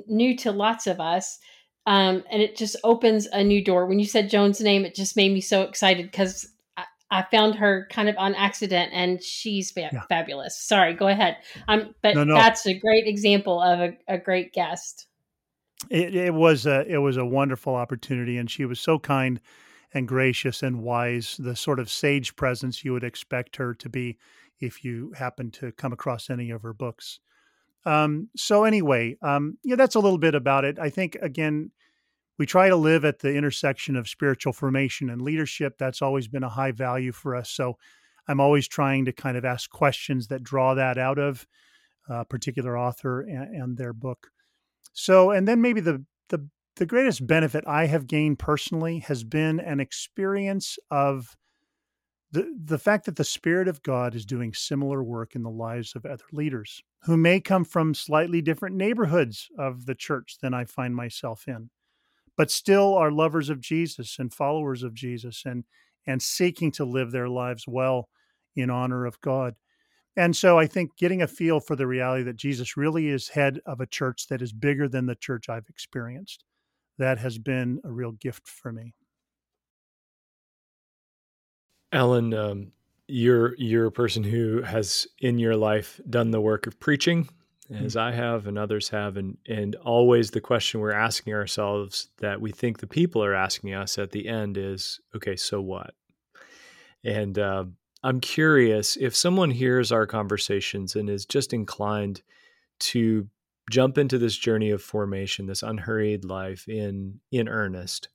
new 0.06 0.36
to 0.36 0.52
lots 0.52 0.86
of 0.86 1.00
us 1.00 1.38
um, 1.86 2.22
and 2.30 2.42
it 2.42 2.56
just 2.56 2.76
opens 2.84 3.26
a 3.26 3.42
new 3.42 3.64
door. 3.64 3.86
When 3.86 3.98
you 3.98 4.06
said 4.06 4.30
Joan's 4.30 4.60
name, 4.60 4.84
it 4.84 4.94
just 4.94 5.16
made 5.16 5.32
me 5.32 5.40
so 5.40 5.62
excited 5.62 6.10
because 6.10 6.48
I, 6.76 6.84
I, 7.10 7.22
found 7.30 7.56
her 7.56 7.88
kind 7.90 8.08
of 8.08 8.16
on 8.18 8.34
accident, 8.34 8.90
and 8.92 9.22
she's 9.22 9.72
fa- 9.72 9.90
yeah. 9.92 10.02
fabulous. 10.08 10.56
Sorry, 10.56 10.94
go 10.94 11.08
ahead. 11.08 11.38
Um, 11.66 11.94
but 12.02 12.14
no, 12.14 12.24
no. 12.24 12.34
that's 12.34 12.66
a 12.66 12.78
great 12.78 13.06
example 13.06 13.60
of 13.60 13.80
a, 13.80 13.96
a 14.06 14.18
great 14.18 14.52
guest. 14.52 15.06
It, 15.90 16.14
it, 16.14 16.34
was 16.34 16.66
a 16.66 16.86
it 16.86 16.98
was 16.98 17.16
a 17.16 17.24
wonderful 17.24 17.74
opportunity, 17.74 18.38
and 18.38 18.48
she 18.48 18.64
was 18.64 18.78
so 18.78 19.00
kind 19.00 19.40
and 19.92 20.06
gracious 20.06 20.62
and 20.62 20.82
wise. 20.82 21.36
The 21.38 21.56
sort 21.56 21.80
of 21.80 21.90
sage 21.90 22.36
presence 22.36 22.84
you 22.84 22.92
would 22.92 23.04
expect 23.04 23.56
her 23.56 23.74
to 23.74 23.88
be 23.88 24.18
if 24.60 24.84
you 24.84 25.12
happen 25.16 25.50
to 25.50 25.72
come 25.72 25.92
across 25.92 26.30
any 26.30 26.50
of 26.50 26.62
her 26.62 26.72
books. 26.72 27.18
Um, 27.84 28.28
so 28.36 28.64
anyway, 28.64 29.16
um, 29.22 29.58
yeah, 29.64 29.76
that's 29.76 29.94
a 29.94 30.00
little 30.00 30.18
bit 30.18 30.34
about 30.34 30.64
it. 30.64 30.78
I 30.78 30.90
think 30.90 31.16
again, 31.20 31.70
we 32.38 32.46
try 32.46 32.68
to 32.68 32.76
live 32.76 33.04
at 33.04 33.20
the 33.20 33.34
intersection 33.34 33.96
of 33.96 34.08
spiritual 34.08 34.52
formation 34.52 35.10
and 35.10 35.20
leadership. 35.20 35.76
That's 35.78 36.02
always 36.02 36.28
been 36.28 36.44
a 36.44 36.48
high 36.48 36.72
value 36.72 37.12
for 37.12 37.36
us. 37.36 37.50
So 37.50 37.76
I'm 38.28 38.40
always 38.40 38.68
trying 38.68 39.04
to 39.06 39.12
kind 39.12 39.36
of 39.36 39.44
ask 39.44 39.70
questions 39.70 40.28
that 40.28 40.42
draw 40.42 40.74
that 40.74 40.98
out 40.98 41.18
of 41.18 41.46
a 42.08 42.24
particular 42.24 42.78
author 42.78 43.20
and, 43.20 43.54
and 43.54 43.76
their 43.76 43.92
book. 43.92 44.28
So, 44.92 45.30
and 45.30 45.46
then 45.46 45.60
maybe 45.60 45.80
the 45.80 46.04
the 46.28 46.48
the 46.76 46.86
greatest 46.86 47.26
benefit 47.26 47.64
I 47.66 47.86
have 47.86 48.06
gained 48.06 48.38
personally 48.38 49.00
has 49.00 49.24
been 49.24 49.60
an 49.60 49.80
experience 49.80 50.78
of 50.90 51.36
the, 52.32 52.50
the 52.64 52.78
fact 52.78 53.04
that 53.04 53.16
the 53.16 53.24
Spirit 53.24 53.68
of 53.68 53.82
God 53.82 54.14
is 54.14 54.24
doing 54.24 54.54
similar 54.54 55.02
work 55.04 55.34
in 55.34 55.42
the 55.42 55.50
lives 55.50 55.94
of 55.94 56.06
other 56.06 56.24
leaders 56.32 56.82
who 57.02 57.16
may 57.16 57.40
come 57.40 57.64
from 57.64 57.94
slightly 57.94 58.40
different 58.40 58.74
neighborhoods 58.74 59.48
of 59.58 59.84
the 59.84 59.94
church 59.94 60.38
than 60.40 60.54
I 60.54 60.64
find 60.64 60.96
myself 60.96 61.46
in, 61.46 61.68
but 62.36 62.50
still 62.50 62.94
are 62.94 63.10
lovers 63.10 63.50
of 63.50 63.60
Jesus 63.60 64.16
and 64.18 64.32
followers 64.32 64.82
of 64.82 64.94
Jesus 64.94 65.42
and, 65.44 65.64
and 66.06 66.22
seeking 66.22 66.72
to 66.72 66.84
live 66.84 67.10
their 67.12 67.28
lives 67.28 67.64
well 67.68 68.08
in 68.56 68.70
honor 68.70 69.04
of 69.04 69.20
God. 69.20 69.54
And 70.16 70.34
so 70.34 70.58
I 70.58 70.66
think 70.66 70.96
getting 70.96 71.22
a 71.22 71.26
feel 71.26 71.60
for 71.60 71.76
the 71.76 71.86
reality 71.86 72.22
that 72.24 72.36
Jesus 72.36 72.76
really 72.76 73.08
is 73.08 73.28
head 73.28 73.60
of 73.66 73.80
a 73.80 73.86
church 73.86 74.26
that 74.28 74.42
is 74.42 74.52
bigger 74.52 74.88
than 74.88 75.06
the 75.06 75.14
church 75.14 75.48
I've 75.48 75.68
experienced, 75.68 76.44
that 76.98 77.18
has 77.18 77.38
been 77.38 77.80
a 77.84 77.90
real 77.90 78.12
gift 78.12 78.46
for 78.46 78.72
me. 78.72 78.94
Alan, 81.92 82.32
um, 82.32 82.72
you're 83.06 83.54
you're 83.58 83.86
a 83.86 83.92
person 83.92 84.24
who 84.24 84.62
has 84.62 85.06
in 85.18 85.38
your 85.38 85.56
life 85.56 86.00
done 86.08 86.30
the 86.30 86.40
work 86.40 86.66
of 86.66 86.80
preaching, 86.80 87.28
as 87.70 87.94
mm-hmm. 87.94 87.98
I 87.98 88.12
have 88.12 88.46
and 88.46 88.58
others 88.58 88.88
have, 88.88 89.16
and 89.16 89.36
and 89.46 89.74
always 89.76 90.30
the 90.30 90.40
question 90.40 90.80
we're 90.80 90.92
asking 90.92 91.34
ourselves 91.34 92.08
that 92.18 92.40
we 92.40 92.50
think 92.50 92.78
the 92.78 92.86
people 92.86 93.22
are 93.22 93.34
asking 93.34 93.74
us 93.74 93.98
at 93.98 94.12
the 94.12 94.28
end 94.28 94.56
is, 94.56 95.00
okay, 95.14 95.36
so 95.36 95.60
what? 95.60 95.94
And 97.04 97.38
uh, 97.38 97.66
I'm 98.02 98.20
curious 98.20 98.96
if 98.96 99.14
someone 99.14 99.50
hears 99.50 99.92
our 99.92 100.06
conversations 100.06 100.96
and 100.96 101.10
is 101.10 101.26
just 101.26 101.52
inclined 101.52 102.22
to 102.80 103.28
jump 103.70 103.98
into 103.98 104.18
this 104.18 104.36
journey 104.36 104.70
of 104.70 104.82
formation, 104.82 105.46
this 105.46 105.62
unhurried 105.62 106.24
life 106.24 106.68
in 106.68 107.20
in 107.30 107.48
earnest 107.48 108.08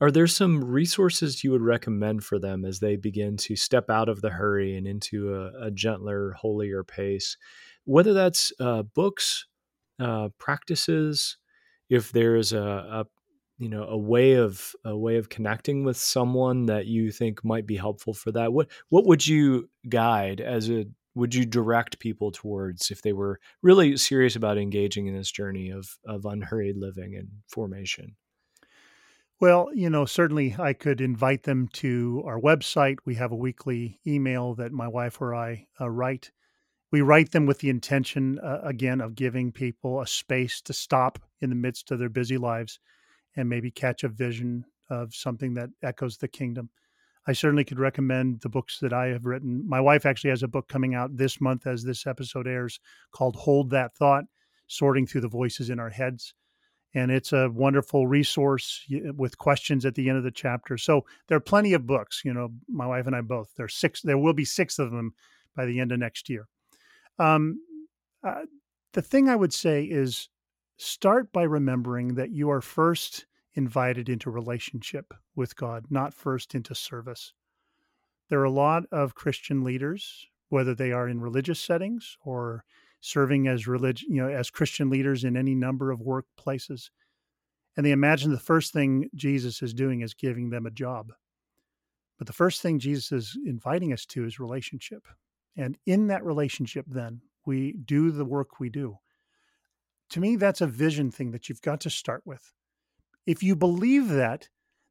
are 0.00 0.10
there 0.10 0.26
some 0.26 0.64
resources 0.64 1.42
you 1.42 1.50
would 1.50 1.62
recommend 1.62 2.24
for 2.24 2.38
them 2.38 2.64
as 2.64 2.78
they 2.78 2.96
begin 2.96 3.36
to 3.38 3.56
step 3.56 3.90
out 3.90 4.08
of 4.08 4.20
the 4.20 4.30
hurry 4.30 4.76
and 4.76 4.86
into 4.86 5.34
a, 5.34 5.66
a 5.66 5.70
gentler, 5.70 6.32
holier 6.32 6.84
pace? 6.84 7.36
Whether 7.84 8.12
that's 8.12 8.52
uh, 8.60 8.82
books, 8.82 9.46
uh, 9.98 10.28
practices, 10.38 11.36
if 11.90 12.12
there 12.12 12.36
is 12.36 12.52
a, 12.52 12.62
a 12.62 13.04
you 13.58 13.68
know 13.68 13.84
a 13.84 13.98
way 13.98 14.34
of 14.34 14.72
a 14.84 14.96
way 14.96 15.16
of 15.16 15.28
connecting 15.28 15.84
with 15.84 15.96
someone 15.96 16.66
that 16.66 16.86
you 16.86 17.10
think 17.10 17.44
might 17.44 17.66
be 17.66 17.76
helpful 17.76 18.14
for 18.14 18.30
that 18.30 18.52
what 18.52 18.68
what 18.88 19.04
would 19.04 19.26
you 19.26 19.68
guide 19.88 20.40
as 20.40 20.70
a 20.70 20.86
would 21.14 21.34
you 21.34 21.44
direct 21.44 21.98
people 21.98 22.30
towards 22.30 22.92
if 22.92 23.02
they 23.02 23.12
were 23.12 23.40
really 23.62 23.96
serious 23.96 24.36
about 24.36 24.58
engaging 24.58 25.08
in 25.08 25.16
this 25.16 25.30
journey 25.30 25.70
of 25.70 25.98
of 26.06 26.24
unhurried 26.24 26.76
living 26.76 27.16
and 27.16 27.28
formation 27.48 28.14
well, 29.40 29.68
you 29.72 29.88
know, 29.88 30.04
certainly 30.04 30.56
I 30.58 30.72
could 30.72 31.00
invite 31.00 31.44
them 31.44 31.68
to 31.74 32.22
our 32.26 32.40
website. 32.40 32.96
We 33.04 33.14
have 33.16 33.30
a 33.30 33.36
weekly 33.36 34.00
email 34.06 34.54
that 34.56 34.72
my 34.72 34.88
wife 34.88 35.20
or 35.20 35.34
I 35.34 35.66
uh, 35.80 35.88
write. 35.88 36.32
We 36.90 37.02
write 37.02 37.30
them 37.30 37.46
with 37.46 37.58
the 37.58 37.70
intention, 37.70 38.40
uh, 38.40 38.60
again, 38.64 39.00
of 39.00 39.14
giving 39.14 39.52
people 39.52 40.00
a 40.00 40.06
space 40.06 40.60
to 40.62 40.72
stop 40.72 41.20
in 41.40 41.50
the 41.50 41.56
midst 41.56 41.90
of 41.90 42.00
their 42.00 42.08
busy 42.08 42.36
lives 42.36 42.80
and 43.36 43.48
maybe 43.48 43.70
catch 43.70 44.02
a 44.02 44.08
vision 44.08 44.64
of 44.90 45.14
something 45.14 45.54
that 45.54 45.70
echoes 45.82 46.16
the 46.16 46.28
kingdom. 46.28 46.70
I 47.26 47.32
certainly 47.32 47.64
could 47.64 47.78
recommend 47.78 48.40
the 48.40 48.48
books 48.48 48.78
that 48.80 48.92
I 48.92 49.08
have 49.08 49.26
written. 49.26 49.62
My 49.68 49.80
wife 49.80 50.06
actually 50.06 50.30
has 50.30 50.42
a 50.42 50.48
book 50.48 50.66
coming 50.66 50.94
out 50.94 51.16
this 51.16 51.40
month 51.40 51.66
as 51.66 51.84
this 51.84 52.06
episode 52.06 52.48
airs 52.48 52.80
called 53.12 53.36
Hold 53.36 53.70
That 53.70 53.94
Thought 53.94 54.24
Sorting 54.66 55.06
Through 55.06 55.20
the 55.20 55.28
Voices 55.28 55.70
in 55.70 55.78
Our 55.78 55.90
Heads 55.90 56.34
and 56.94 57.10
it's 57.10 57.32
a 57.32 57.50
wonderful 57.50 58.06
resource 58.06 58.84
with 59.16 59.38
questions 59.38 59.84
at 59.84 59.94
the 59.94 60.08
end 60.08 60.18
of 60.18 60.24
the 60.24 60.30
chapter. 60.30 60.78
So 60.78 61.04
there 61.26 61.36
are 61.36 61.40
plenty 61.40 61.74
of 61.74 61.86
books. 61.86 62.22
You 62.24 62.32
know, 62.32 62.48
my 62.68 62.86
wife 62.86 63.06
and 63.06 63.14
I 63.14 63.20
both. 63.20 63.50
There's 63.56 63.74
six. 63.74 64.00
There 64.00 64.18
will 64.18 64.32
be 64.32 64.44
six 64.44 64.78
of 64.78 64.90
them 64.90 65.14
by 65.54 65.66
the 65.66 65.80
end 65.80 65.92
of 65.92 65.98
next 65.98 66.28
year. 66.28 66.48
Um, 67.18 67.60
uh, 68.24 68.42
the 68.92 69.02
thing 69.02 69.28
I 69.28 69.36
would 69.36 69.52
say 69.52 69.84
is 69.84 70.28
start 70.76 71.32
by 71.32 71.42
remembering 71.42 72.14
that 72.14 72.30
you 72.30 72.50
are 72.50 72.60
first 72.60 73.26
invited 73.54 74.08
into 74.08 74.30
relationship 74.30 75.12
with 75.34 75.56
God, 75.56 75.86
not 75.90 76.14
first 76.14 76.54
into 76.54 76.74
service. 76.74 77.32
There 78.30 78.40
are 78.40 78.44
a 78.44 78.50
lot 78.50 78.84
of 78.92 79.14
Christian 79.14 79.64
leaders, 79.64 80.26
whether 80.48 80.74
they 80.74 80.92
are 80.92 81.08
in 81.08 81.20
religious 81.20 81.60
settings 81.60 82.16
or 82.24 82.64
serving 83.00 83.48
as 83.48 83.66
religion, 83.66 84.08
you 84.10 84.22
know, 84.22 84.28
as 84.28 84.50
Christian 84.50 84.90
leaders 84.90 85.24
in 85.24 85.36
any 85.36 85.54
number 85.54 85.90
of 85.90 86.00
workplaces. 86.00 86.90
And 87.76 87.86
they 87.86 87.92
imagine 87.92 88.32
the 88.32 88.38
first 88.38 88.72
thing 88.72 89.08
Jesus 89.14 89.62
is 89.62 89.72
doing 89.72 90.00
is 90.00 90.14
giving 90.14 90.50
them 90.50 90.66
a 90.66 90.70
job. 90.70 91.12
But 92.18 92.26
the 92.26 92.32
first 92.32 92.60
thing 92.60 92.80
Jesus 92.80 93.12
is 93.12 93.38
inviting 93.46 93.92
us 93.92 94.04
to 94.06 94.24
is 94.24 94.40
relationship. 94.40 95.06
And 95.56 95.76
in 95.86 96.08
that 96.08 96.24
relationship, 96.24 96.86
then 96.88 97.20
we 97.46 97.74
do 97.84 98.10
the 98.10 98.24
work 98.24 98.58
we 98.58 98.68
do. 98.68 98.98
To 100.10 100.20
me, 100.20 100.36
that's 100.36 100.60
a 100.60 100.66
vision 100.66 101.10
thing 101.10 101.30
that 101.30 101.48
you've 101.48 101.62
got 101.62 101.80
to 101.82 101.90
start 101.90 102.22
with. 102.24 102.52
If 103.26 103.42
you 103.42 103.54
believe 103.54 104.08
that, 104.08 104.48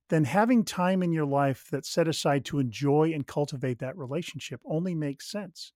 then 0.10 0.24
having 0.24 0.64
time 0.64 1.04
in 1.04 1.12
your 1.12 1.26
life 1.26 1.68
that's 1.70 1.90
set 1.90 2.08
aside 2.08 2.46
to 2.46 2.60
enjoy 2.60 3.12
and 3.14 3.28
cultivate 3.28 3.80
that 3.80 3.98
relationship 3.98 4.62
only 4.66 4.96
makes 4.96 5.30
sense. 5.30 5.74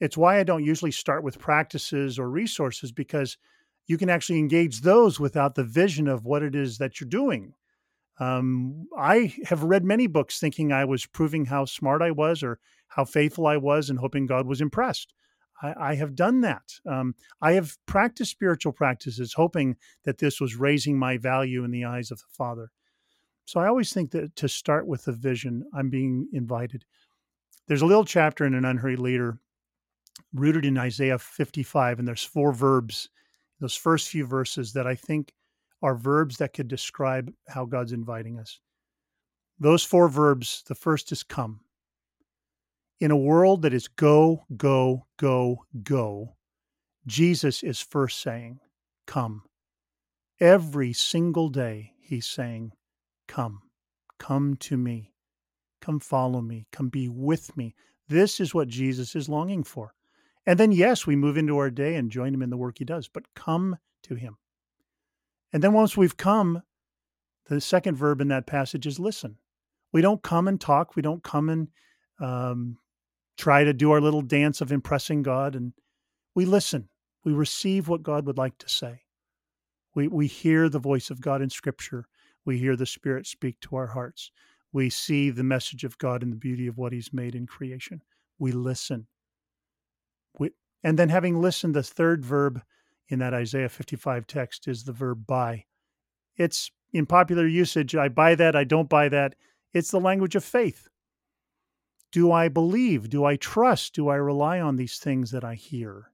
It's 0.00 0.16
why 0.16 0.38
I 0.38 0.44
don't 0.44 0.64
usually 0.64 0.90
start 0.90 1.22
with 1.22 1.38
practices 1.38 2.18
or 2.18 2.28
resources 2.28 2.92
because 2.92 3.36
you 3.86 3.98
can 3.98 4.10
actually 4.10 4.38
engage 4.38 4.80
those 4.80 5.20
without 5.20 5.54
the 5.54 5.64
vision 5.64 6.08
of 6.08 6.24
what 6.24 6.42
it 6.42 6.54
is 6.54 6.78
that 6.78 7.00
you're 7.00 7.08
doing. 7.08 7.54
Um, 8.18 8.86
I 8.96 9.34
have 9.46 9.62
read 9.62 9.84
many 9.84 10.06
books 10.06 10.38
thinking 10.38 10.72
I 10.72 10.84
was 10.84 11.06
proving 11.06 11.46
how 11.46 11.64
smart 11.64 12.00
I 12.00 12.10
was 12.10 12.42
or 12.42 12.58
how 12.88 13.04
faithful 13.04 13.46
I 13.46 13.56
was 13.56 13.90
and 13.90 13.98
hoping 13.98 14.26
God 14.26 14.46
was 14.46 14.60
impressed. 14.60 15.12
I, 15.62 15.74
I 15.78 15.94
have 15.96 16.14
done 16.14 16.40
that. 16.42 16.74
Um, 16.86 17.14
I 17.40 17.52
have 17.52 17.76
practiced 17.86 18.30
spiritual 18.30 18.72
practices 18.72 19.34
hoping 19.34 19.76
that 20.04 20.18
this 20.18 20.40
was 20.40 20.56
raising 20.56 20.98
my 20.98 21.18
value 21.18 21.64
in 21.64 21.70
the 21.70 21.84
eyes 21.84 22.10
of 22.10 22.18
the 22.18 22.24
Father. 22.30 22.70
So 23.46 23.60
I 23.60 23.66
always 23.66 23.92
think 23.92 24.12
that 24.12 24.36
to 24.36 24.48
start 24.48 24.86
with 24.86 25.04
the 25.04 25.12
vision, 25.12 25.64
I'm 25.74 25.90
being 25.90 26.28
invited. 26.32 26.84
There's 27.66 27.82
a 27.82 27.86
little 27.86 28.04
chapter 28.04 28.44
in 28.44 28.54
An 28.54 28.64
Unhurried 28.64 28.98
Leader 28.98 29.38
rooted 30.32 30.64
in 30.64 30.78
Isaiah 30.78 31.18
55, 31.18 31.98
and 31.98 32.08
there's 32.08 32.24
four 32.24 32.52
verbs, 32.52 33.08
those 33.60 33.74
first 33.74 34.08
few 34.08 34.26
verses 34.26 34.72
that 34.72 34.86
I 34.86 34.94
think 34.94 35.32
are 35.82 35.94
verbs 35.94 36.38
that 36.38 36.52
could 36.52 36.68
describe 36.68 37.32
how 37.48 37.64
God's 37.64 37.92
inviting 37.92 38.38
us. 38.38 38.60
Those 39.58 39.84
four 39.84 40.08
verbs, 40.08 40.62
the 40.66 40.74
first 40.74 41.12
is 41.12 41.22
come. 41.22 41.60
In 43.00 43.10
a 43.10 43.16
world 43.16 43.62
that 43.62 43.74
is 43.74 43.88
go, 43.88 44.44
go, 44.56 45.06
go, 45.18 45.64
go, 45.82 46.36
Jesus 47.06 47.62
is 47.62 47.80
first 47.80 48.22
saying, 48.22 48.60
Come. 49.06 49.42
Every 50.40 50.92
single 50.92 51.50
day, 51.50 51.92
he's 52.00 52.26
saying, 52.26 52.72
Come, 53.28 53.60
come 54.18 54.56
to 54.56 54.76
me, 54.76 55.12
come 55.82 56.00
follow 56.00 56.40
me, 56.40 56.66
come 56.72 56.88
be 56.88 57.08
with 57.08 57.56
me. 57.56 57.74
This 58.08 58.40
is 58.40 58.54
what 58.54 58.68
Jesus 58.68 59.14
is 59.14 59.28
longing 59.28 59.64
for. 59.64 59.94
And 60.46 60.58
then, 60.58 60.72
yes, 60.72 61.06
we 61.06 61.16
move 61.16 61.36
into 61.36 61.56
our 61.56 61.70
day 61.70 61.94
and 61.94 62.10
join 62.10 62.34
him 62.34 62.42
in 62.42 62.50
the 62.50 62.56
work 62.56 62.78
he 62.78 62.84
does, 62.84 63.08
but 63.08 63.34
come 63.34 63.78
to 64.02 64.14
him. 64.14 64.36
And 65.52 65.62
then 65.62 65.72
once 65.72 65.96
we've 65.96 66.16
come, 66.16 66.62
the 67.46 67.60
second 67.60 67.96
verb 67.96 68.20
in 68.20 68.28
that 68.28 68.46
passage 68.46 68.86
is 68.86 68.98
listen. 68.98 69.36
We 69.92 70.02
don't 70.02 70.22
come 70.22 70.48
and 70.48 70.60
talk. 70.60 70.96
We 70.96 71.02
don't 71.02 71.22
come 71.22 71.48
and 71.48 71.68
um, 72.20 72.78
try 73.36 73.64
to 73.64 73.72
do 73.72 73.92
our 73.92 74.00
little 74.00 74.22
dance 74.22 74.60
of 74.60 74.72
impressing 74.72 75.22
God. 75.22 75.54
And 75.54 75.72
we 76.34 76.44
listen. 76.44 76.88
We 77.24 77.32
receive 77.32 77.88
what 77.88 78.02
God 78.02 78.26
would 78.26 78.36
like 78.38 78.58
to 78.58 78.68
say. 78.68 79.02
We, 79.94 80.08
we 80.08 80.26
hear 80.26 80.68
the 80.68 80.78
voice 80.78 81.10
of 81.10 81.20
God 81.20 81.40
in 81.40 81.50
Scripture. 81.50 82.06
We 82.44 82.58
hear 82.58 82.76
the 82.76 82.86
Spirit 82.86 83.26
speak 83.26 83.60
to 83.60 83.76
our 83.76 83.86
hearts. 83.86 84.30
We 84.72 84.90
see 84.90 85.30
the 85.30 85.44
message 85.44 85.84
of 85.84 85.96
God 85.98 86.22
and 86.22 86.32
the 86.32 86.36
beauty 86.36 86.66
of 86.66 86.76
what 86.76 86.92
He's 86.92 87.12
made 87.12 87.34
in 87.34 87.46
creation. 87.46 88.02
We 88.38 88.52
listen. 88.52 89.06
And 90.84 90.98
then 90.98 91.08
having 91.08 91.40
listened, 91.40 91.74
the 91.74 91.82
third 91.82 92.24
verb 92.24 92.62
in 93.08 93.18
that 93.18 93.32
Isaiah 93.32 93.70
55 93.70 94.26
text 94.26 94.68
is 94.68 94.84
the 94.84 94.92
verb 94.92 95.26
buy. 95.26 95.64
It's 96.36 96.70
in 96.92 97.06
popular 97.06 97.46
usage, 97.46 97.96
I 97.96 98.08
buy 98.08 98.34
that, 98.34 98.54
I 98.54 98.64
don't 98.64 98.88
buy 98.88 99.08
that. 99.08 99.34
It's 99.72 99.90
the 99.90 99.98
language 99.98 100.36
of 100.36 100.44
faith. 100.44 100.88
Do 102.12 102.30
I 102.30 102.48
believe? 102.48 103.08
Do 103.08 103.24
I 103.24 103.36
trust? 103.36 103.94
Do 103.94 104.08
I 104.08 104.16
rely 104.16 104.60
on 104.60 104.76
these 104.76 104.98
things 104.98 105.30
that 105.32 105.42
I 105.42 105.54
hear, 105.54 106.12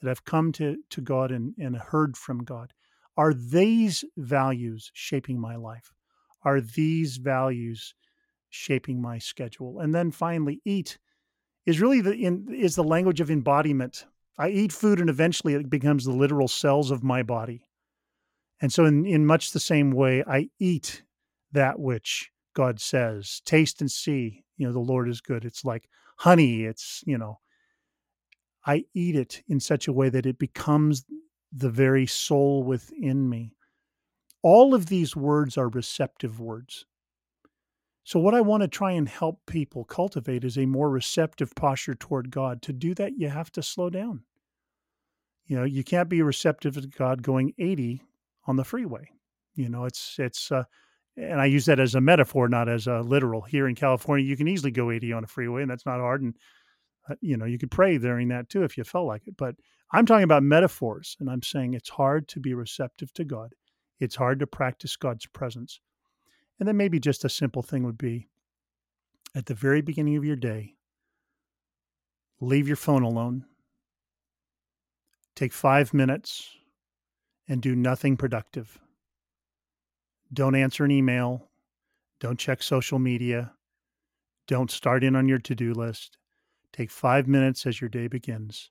that 0.00 0.10
I've 0.10 0.24
come 0.24 0.50
to, 0.52 0.78
to 0.90 1.00
God 1.00 1.30
and, 1.30 1.54
and 1.58 1.76
heard 1.76 2.16
from 2.16 2.42
God? 2.42 2.72
Are 3.16 3.34
these 3.34 4.04
values 4.16 4.90
shaping 4.94 5.38
my 5.38 5.56
life? 5.56 5.92
Are 6.42 6.60
these 6.60 7.18
values 7.18 7.94
shaping 8.48 9.00
my 9.00 9.18
schedule? 9.18 9.80
And 9.80 9.94
then 9.94 10.10
finally, 10.10 10.60
eat 10.64 10.98
is 11.66 11.80
really 11.80 12.00
the 12.00 12.12
in, 12.12 12.48
is 12.54 12.76
the 12.76 12.84
language 12.84 13.20
of 13.20 13.30
embodiment. 13.30 14.06
I 14.38 14.48
eat 14.48 14.72
food 14.72 15.00
and 15.00 15.10
eventually 15.10 15.54
it 15.54 15.68
becomes 15.68 16.04
the 16.04 16.12
literal 16.12 16.48
cells 16.48 16.90
of 16.90 17.02
my 17.02 17.22
body. 17.22 17.66
And 18.60 18.72
so, 18.72 18.84
in, 18.84 19.04
in 19.04 19.26
much 19.26 19.50
the 19.50 19.60
same 19.60 19.90
way, 19.90 20.24
I 20.26 20.48
eat 20.58 21.02
that 21.52 21.78
which 21.78 22.30
God 22.54 22.80
says, 22.80 23.42
taste 23.44 23.80
and 23.80 23.90
see, 23.90 24.44
you 24.56 24.66
know, 24.66 24.72
the 24.72 24.78
Lord 24.78 25.08
is 25.08 25.20
good. 25.20 25.44
It's 25.44 25.64
like 25.64 25.88
honey. 26.16 26.64
It's, 26.64 27.02
you 27.06 27.18
know, 27.18 27.40
I 28.64 28.84
eat 28.94 29.14
it 29.14 29.42
in 29.46 29.60
such 29.60 29.88
a 29.88 29.92
way 29.92 30.08
that 30.08 30.26
it 30.26 30.38
becomes 30.38 31.04
the 31.52 31.70
very 31.70 32.06
soul 32.06 32.62
within 32.62 33.28
me. 33.28 33.52
All 34.42 34.74
of 34.74 34.86
these 34.86 35.14
words 35.14 35.58
are 35.58 35.68
receptive 35.68 36.40
words. 36.40 36.86
So, 38.06 38.20
what 38.20 38.36
I 38.36 38.40
want 38.40 38.60
to 38.60 38.68
try 38.68 38.92
and 38.92 39.08
help 39.08 39.40
people 39.46 39.84
cultivate 39.84 40.44
is 40.44 40.56
a 40.56 40.64
more 40.64 40.88
receptive 40.88 41.52
posture 41.56 41.96
toward 41.96 42.30
God. 42.30 42.62
To 42.62 42.72
do 42.72 42.94
that, 42.94 43.18
you 43.18 43.28
have 43.28 43.50
to 43.50 43.64
slow 43.64 43.90
down. 43.90 44.22
You 45.46 45.56
know, 45.56 45.64
you 45.64 45.82
can't 45.82 46.08
be 46.08 46.22
receptive 46.22 46.74
to 46.74 46.86
God 46.86 47.24
going 47.24 47.52
80 47.58 48.00
on 48.46 48.54
the 48.54 48.62
freeway. 48.62 49.10
You 49.56 49.68
know, 49.68 49.86
it's 49.86 50.20
it's 50.20 50.52
uh, 50.52 50.62
and 51.16 51.40
I 51.40 51.46
use 51.46 51.66
that 51.66 51.80
as 51.80 51.96
a 51.96 52.00
metaphor, 52.00 52.48
not 52.48 52.68
as 52.68 52.86
a 52.86 53.00
literal. 53.00 53.40
Here 53.40 53.66
in 53.66 53.74
California, 53.74 54.24
you 54.24 54.36
can 54.36 54.46
easily 54.46 54.70
go 54.70 54.92
80 54.92 55.12
on 55.12 55.24
a 55.24 55.26
freeway, 55.26 55.62
and 55.62 55.70
that's 55.70 55.86
not 55.86 55.98
hard. 55.98 56.22
And 56.22 56.36
uh, 57.10 57.16
you 57.20 57.36
know, 57.36 57.44
you 57.44 57.58
could 57.58 57.72
pray 57.72 57.98
during 57.98 58.28
that 58.28 58.48
too 58.48 58.62
if 58.62 58.78
you 58.78 58.84
felt 58.84 59.08
like 59.08 59.26
it. 59.26 59.36
But 59.36 59.56
I'm 59.92 60.06
talking 60.06 60.22
about 60.22 60.44
metaphors, 60.44 61.16
and 61.18 61.28
I'm 61.28 61.42
saying 61.42 61.74
it's 61.74 61.90
hard 61.90 62.28
to 62.28 62.38
be 62.38 62.54
receptive 62.54 63.12
to 63.14 63.24
God. 63.24 63.52
It's 63.98 64.14
hard 64.14 64.38
to 64.38 64.46
practice 64.46 64.94
God's 64.94 65.26
presence. 65.26 65.80
And 66.58 66.66
then 66.66 66.76
maybe 66.76 66.98
just 66.98 67.24
a 67.24 67.28
simple 67.28 67.62
thing 67.62 67.84
would 67.84 67.98
be 67.98 68.28
at 69.34 69.46
the 69.46 69.54
very 69.54 69.82
beginning 69.82 70.16
of 70.16 70.24
your 70.24 70.36
day, 70.36 70.74
leave 72.40 72.66
your 72.66 72.76
phone 72.76 73.02
alone. 73.02 73.44
Take 75.34 75.52
five 75.52 75.92
minutes 75.92 76.56
and 77.46 77.60
do 77.60 77.76
nothing 77.76 78.16
productive. 78.16 78.78
Don't 80.32 80.54
answer 80.54 80.84
an 80.84 80.90
email. 80.90 81.50
Don't 82.18 82.38
check 82.38 82.62
social 82.62 82.98
media. 82.98 83.52
Don't 84.46 84.70
start 84.70 85.04
in 85.04 85.14
on 85.14 85.28
your 85.28 85.38
to 85.40 85.54
do 85.54 85.74
list. 85.74 86.16
Take 86.72 86.90
five 86.90 87.28
minutes 87.28 87.66
as 87.66 87.80
your 87.80 87.90
day 87.90 88.08
begins 88.08 88.70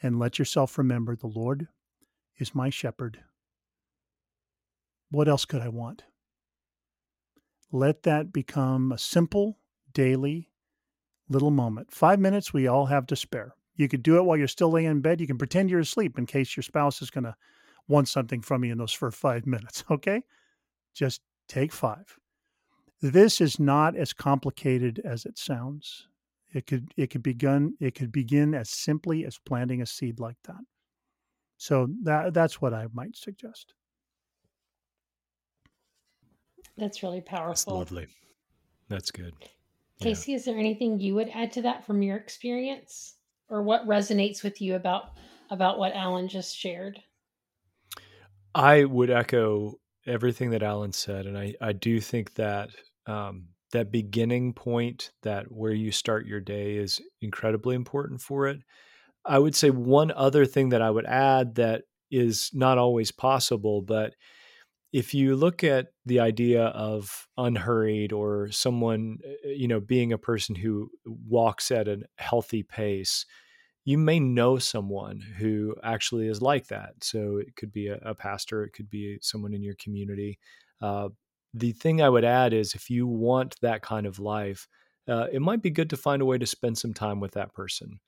and 0.00 0.18
let 0.18 0.38
yourself 0.38 0.78
remember 0.78 1.16
the 1.16 1.26
Lord 1.26 1.66
is 2.38 2.54
my 2.54 2.70
shepherd. 2.70 3.18
What 5.10 5.28
else 5.28 5.44
could 5.44 5.60
I 5.60 5.68
want? 5.68 6.04
Let 7.72 8.02
that 8.04 8.32
become 8.32 8.92
a 8.92 8.98
simple, 8.98 9.58
daily, 9.92 10.50
little 11.28 11.50
moment. 11.50 11.92
Five 11.92 12.20
minutes 12.20 12.52
we 12.52 12.66
all 12.66 12.86
have 12.86 13.06
to 13.06 13.16
spare. 13.16 13.54
You 13.76 13.88
could 13.88 14.02
do 14.02 14.16
it 14.16 14.24
while 14.24 14.36
you're 14.36 14.46
still 14.46 14.70
laying 14.70 14.88
in 14.88 15.00
bed. 15.00 15.20
You 15.20 15.26
can 15.26 15.38
pretend 15.38 15.70
you're 15.70 15.80
asleep 15.80 16.18
in 16.18 16.26
case 16.26 16.56
your 16.56 16.62
spouse 16.62 17.02
is 17.02 17.10
going 17.10 17.24
to 17.24 17.34
want 17.88 18.08
something 18.08 18.40
from 18.40 18.64
you 18.64 18.72
in 18.72 18.78
those 18.78 18.92
first 18.92 19.16
five 19.16 19.46
minutes. 19.46 19.84
Okay? 19.90 20.22
Just 20.94 21.20
take 21.48 21.72
five. 21.72 22.16
This 23.02 23.40
is 23.40 23.58
not 23.58 23.96
as 23.96 24.12
complicated 24.12 25.00
as 25.04 25.26
it 25.26 25.38
sounds. 25.38 26.08
It 26.52 26.66
could 26.66 26.92
it 26.96 27.08
could 27.10 27.22
begin 27.22 27.74
it 27.80 27.96
could 27.96 28.12
begin 28.12 28.54
as 28.54 28.70
simply 28.70 29.26
as 29.26 29.38
planting 29.44 29.82
a 29.82 29.86
seed 29.86 30.20
like 30.20 30.36
that. 30.44 30.62
So 31.56 31.88
that 32.04 32.32
that's 32.32 32.62
what 32.62 32.72
I 32.72 32.86
might 32.94 33.16
suggest. 33.16 33.74
That's 36.76 37.02
really 37.02 37.20
powerful. 37.20 37.50
That's 37.50 37.66
lovely. 37.66 38.06
That's 38.88 39.10
good. 39.10 39.34
Casey, 40.00 40.32
yeah. 40.32 40.36
is 40.36 40.44
there 40.44 40.58
anything 40.58 40.98
you 40.98 41.14
would 41.14 41.30
add 41.32 41.52
to 41.52 41.62
that 41.62 41.84
from 41.86 42.02
your 42.02 42.16
experience, 42.16 43.14
or 43.48 43.62
what 43.62 43.86
resonates 43.86 44.42
with 44.42 44.60
you 44.60 44.74
about 44.74 45.12
about 45.50 45.78
what 45.78 45.94
Alan 45.94 46.28
just 46.28 46.56
shared? 46.56 47.00
I 48.54 48.84
would 48.84 49.10
echo 49.10 49.74
everything 50.06 50.50
that 50.50 50.62
Alan 50.62 50.92
said, 50.92 51.26
and 51.26 51.38
I 51.38 51.54
I 51.60 51.72
do 51.72 52.00
think 52.00 52.34
that 52.34 52.70
um, 53.06 53.46
that 53.72 53.92
beginning 53.92 54.52
point, 54.52 55.12
that 55.22 55.50
where 55.50 55.72
you 55.72 55.92
start 55.92 56.26
your 56.26 56.40
day, 56.40 56.76
is 56.76 57.00
incredibly 57.20 57.76
important 57.76 58.20
for 58.20 58.48
it. 58.48 58.60
I 59.24 59.38
would 59.38 59.54
say 59.54 59.70
one 59.70 60.10
other 60.10 60.44
thing 60.44 60.70
that 60.70 60.82
I 60.82 60.90
would 60.90 61.06
add 61.06 61.54
that 61.54 61.82
is 62.10 62.50
not 62.52 62.78
always 62.78 63.10
possible, 63.10 63.80
but 63.80 64.14
if 64.94 65.12
you 65.12 65.34
look 65.34 65.64
at 65.64 65.88
the 66.06 66.20
idea 66.20 66.66
of 66.66 67.26
unhurried 67.36 68.12
or 68.12 68.50
someone 68.52 69.18
uh, 69.26 69.48
you 69.48 69.68
know 69.68 69.80
being 69.80 70.12
a 70.12 70.18
person 70.18 70.54
who 70.54 70.88
walks 71.04 71.70
at 71.72 71.88
a 71.88 72.02
healthy 72.18 72.62
pace 72.62 73.26
you 73.84 73.98
may 73.98 74.20
know 74.20 74.58
someone 74.58 75.20
who 75.38 75.74
actually 75.82 76.26
is 76.28 76.40
like 76.40 76.68
that. 76.68 76.92
So 77.02 77.36
it 77.36 77.54
could 77.56 77.72
be 77.72 77.88
a, 77.88 77.98
a 78.02 78.14
pastor 78.14 78.64
it 78.64 78.72
could 78.72 78.88
be 78.88 79.18
someone 79.20 79.52
in 79.52 79.62
your 79.62 79.74
community. 79.76 80.38
Uh, 80.80 81.10
the 81.56 81.72
thing 81.72 82.02
i 82.02 82.08
would 82.08 82.24
add 82.24 82.52
is 82.52 82.74
if 82.74 82.90
you 82.90 83.06
want 83.06 83.56
that 83.62 83.82
kind 83.82 84.06
of 84.06 84.18
life 84.18 84.66
uh, 85.06 85.26
it 85.32 85.42
might 85.42 85.62
be 85.62 85.70
good 85.70 85.90
to 85.90 85.96
find 85.96 86.22
a 86.22 86.24
way 86.24 86.38
to 86.38 86.46
spend 86.46 86.76
some 86.78 86.94
time 86.94 87.20
with 87.20 87.32
that 87.32 87.52
person 87.54 88.00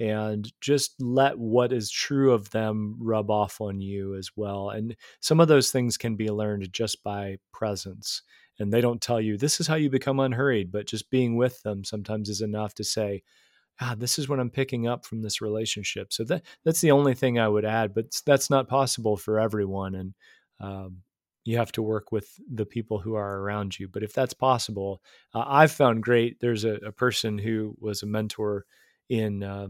and 0.00 0.52
just 0.60 0.94
let 1.00 1.38
what 1.38 1.72
is 1.72 1.90
true 1.90 2.32
of 2.32 2.50
them 2.50 2.96
rub 2.98 3.30
off 3.30 3.60
on 3.60 3.80
you 3.80 4.14
as 4.16 4.30
well. 4.34 4.70
And 4.70 4.96
some 5.20 5.40
of 5.40 5.48
those 5.48 5.70
things 5.70 5.96
can 5.96 6.16
be 6.16 6.30
learned 6.30 6.72
just 6.72 7.02
by 7.02 7.38
presence. 7.52 8.22
And 8.58 8.72
they 8.72 8.80
don't 8.80 9.00
tell 9.00 9.20
you 9.20 9.36
this 9.36 9.60
is 9.60 9.66
how 9.66 9.76
you 9.76 9.90
become 9.90 10.20
unhurried, 10.20 10.72
but 10.72 10.86
just 10.86 11.10
being 11.10 11.36
with 11.36 11.62
them 11.62 11.84
sometimes 11.84 12.28
is 12.28 12.40
enough 12.40 12.74
to 12.74 12.84
say, 12.84 13.22
ah, 13.80 13.94
this 13.96 14.18
is 14.18 14.28
what 14.28 14.40
I'm 14.40 14.50
picking 14.50 14.86
up 14.86 15.04
from 15.04 15.22
this 15.22 15.40
relationship. 15.40 16.12
So 16.12 16.24
that 16.24 16.42
that's 16.64 16.80
the 16.80 16.92
only 16.92 17.14
thing 17.14 17.38
I 17.38 17.48
would 17.48 17.64
add, 17.64 17.94
but 17.94 18.06
that's 18.24 18.50
not 18.50 18.68
possible 18.68 19.16
for 19.16 19.40
everyone. 19.40 19.94
And 19.94 20.14
um, 20.60 21.02
you 21.44 21.58
have 21.58 21.72
to 21.72 21.82
work 21.82 22.10
with 22.10 22.28
the 22.52 22.66
people 22.66 22.98
who 22.98 23.14
are 23.14 23.40
around 23.40 23.78
you. 23.78 23.88
But 23.88 24.02
if 24.02 24.12
that's 24.12 24.34
possible, 24.34 25.02
uh, 25.34 25.44
I've 25.46 25.72
found 25.72 26.02
great. 26.02 26.40
There's 26.40 26.64
a, 26.64 26.74
a, 26.76 26.92
person 26.92 27.36
who 27.36 27.76
was 27.78 28.02
a 28.02 28.06
mentor 28.06 28.64
in 29.10 29.42
uh, 29.42 29.68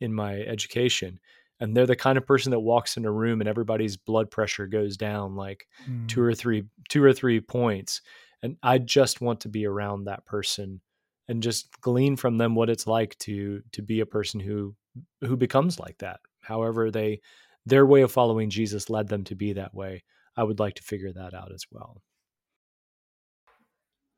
in 0.00 0.12
my 0.12 0.40
education 0.40 1.18
and 1.60 1.76
they're 1.76 1.86
the 1.86 1.96
kind 1.96 2.18
of 2.18 2.26
person 2.26 2.50
that 2.50 2.60
walks 2.60 2.96
in 2.96 3.04
a 3.04 3.12
room 3.12 3.40
and 3.40 3.48
everybody's 3.48 3.96
blood 3.96 4.30
pressure 4.30 4.66
goes 4.66 4.96
down 4.96 5.36
like 5.36 5.66
mm. 5.88 6.06
two 6.08 6.22
or 6.22 6.34
three 6.34 6.64
two 6.88 7.02
or 7.02 7.12
three 7.12 7.40
points 7.40 8.00
and 8.42 8.56
i 8.62 8.78
just 8.78 9.20
want 9.20 9.40
to 9.40 9.48
be 9.48 9.66
around 9.66 10.04
that 10.04 10.24
person 10.26 10.80
and 11.28 11.42
just 11.42 11.68
glean 11.80 12.16
from 12.16 12.38
them 12.38 12.54
what 12.54 12.70
it's 12.70 12.86
like 12.86 13.16
to 13.18 13.62
to 13.72 13.82
be 13.82 14.00
a 14.00 14.06
person 14.06 14.40
who 14.40 14.74
who 15.22 15.36
becomes 15.36 15.80
like 15.80 15.98
that. 15.98 16.20
However 16.42 16.90
they 16.90 17.20
their 17.66 17.86
way 17.86 18.02
of 18.02 18.12
following 18.12 18.50
jesus 18.50 18.90
led 18.90 19.08
them 19.08 19.24
to 19.24 19.34
be 19.34 19.54
that 19.54 19.74
way. 19.74 20.04
I 20.36 20.42
would 20.42 20.58
like 20.58 20.74
to 20.74 20.82
figure 20.82 21.12
that 21.12 21.34
out 21.34 21.52
as 21.52 21.64
well. 21.70 22.02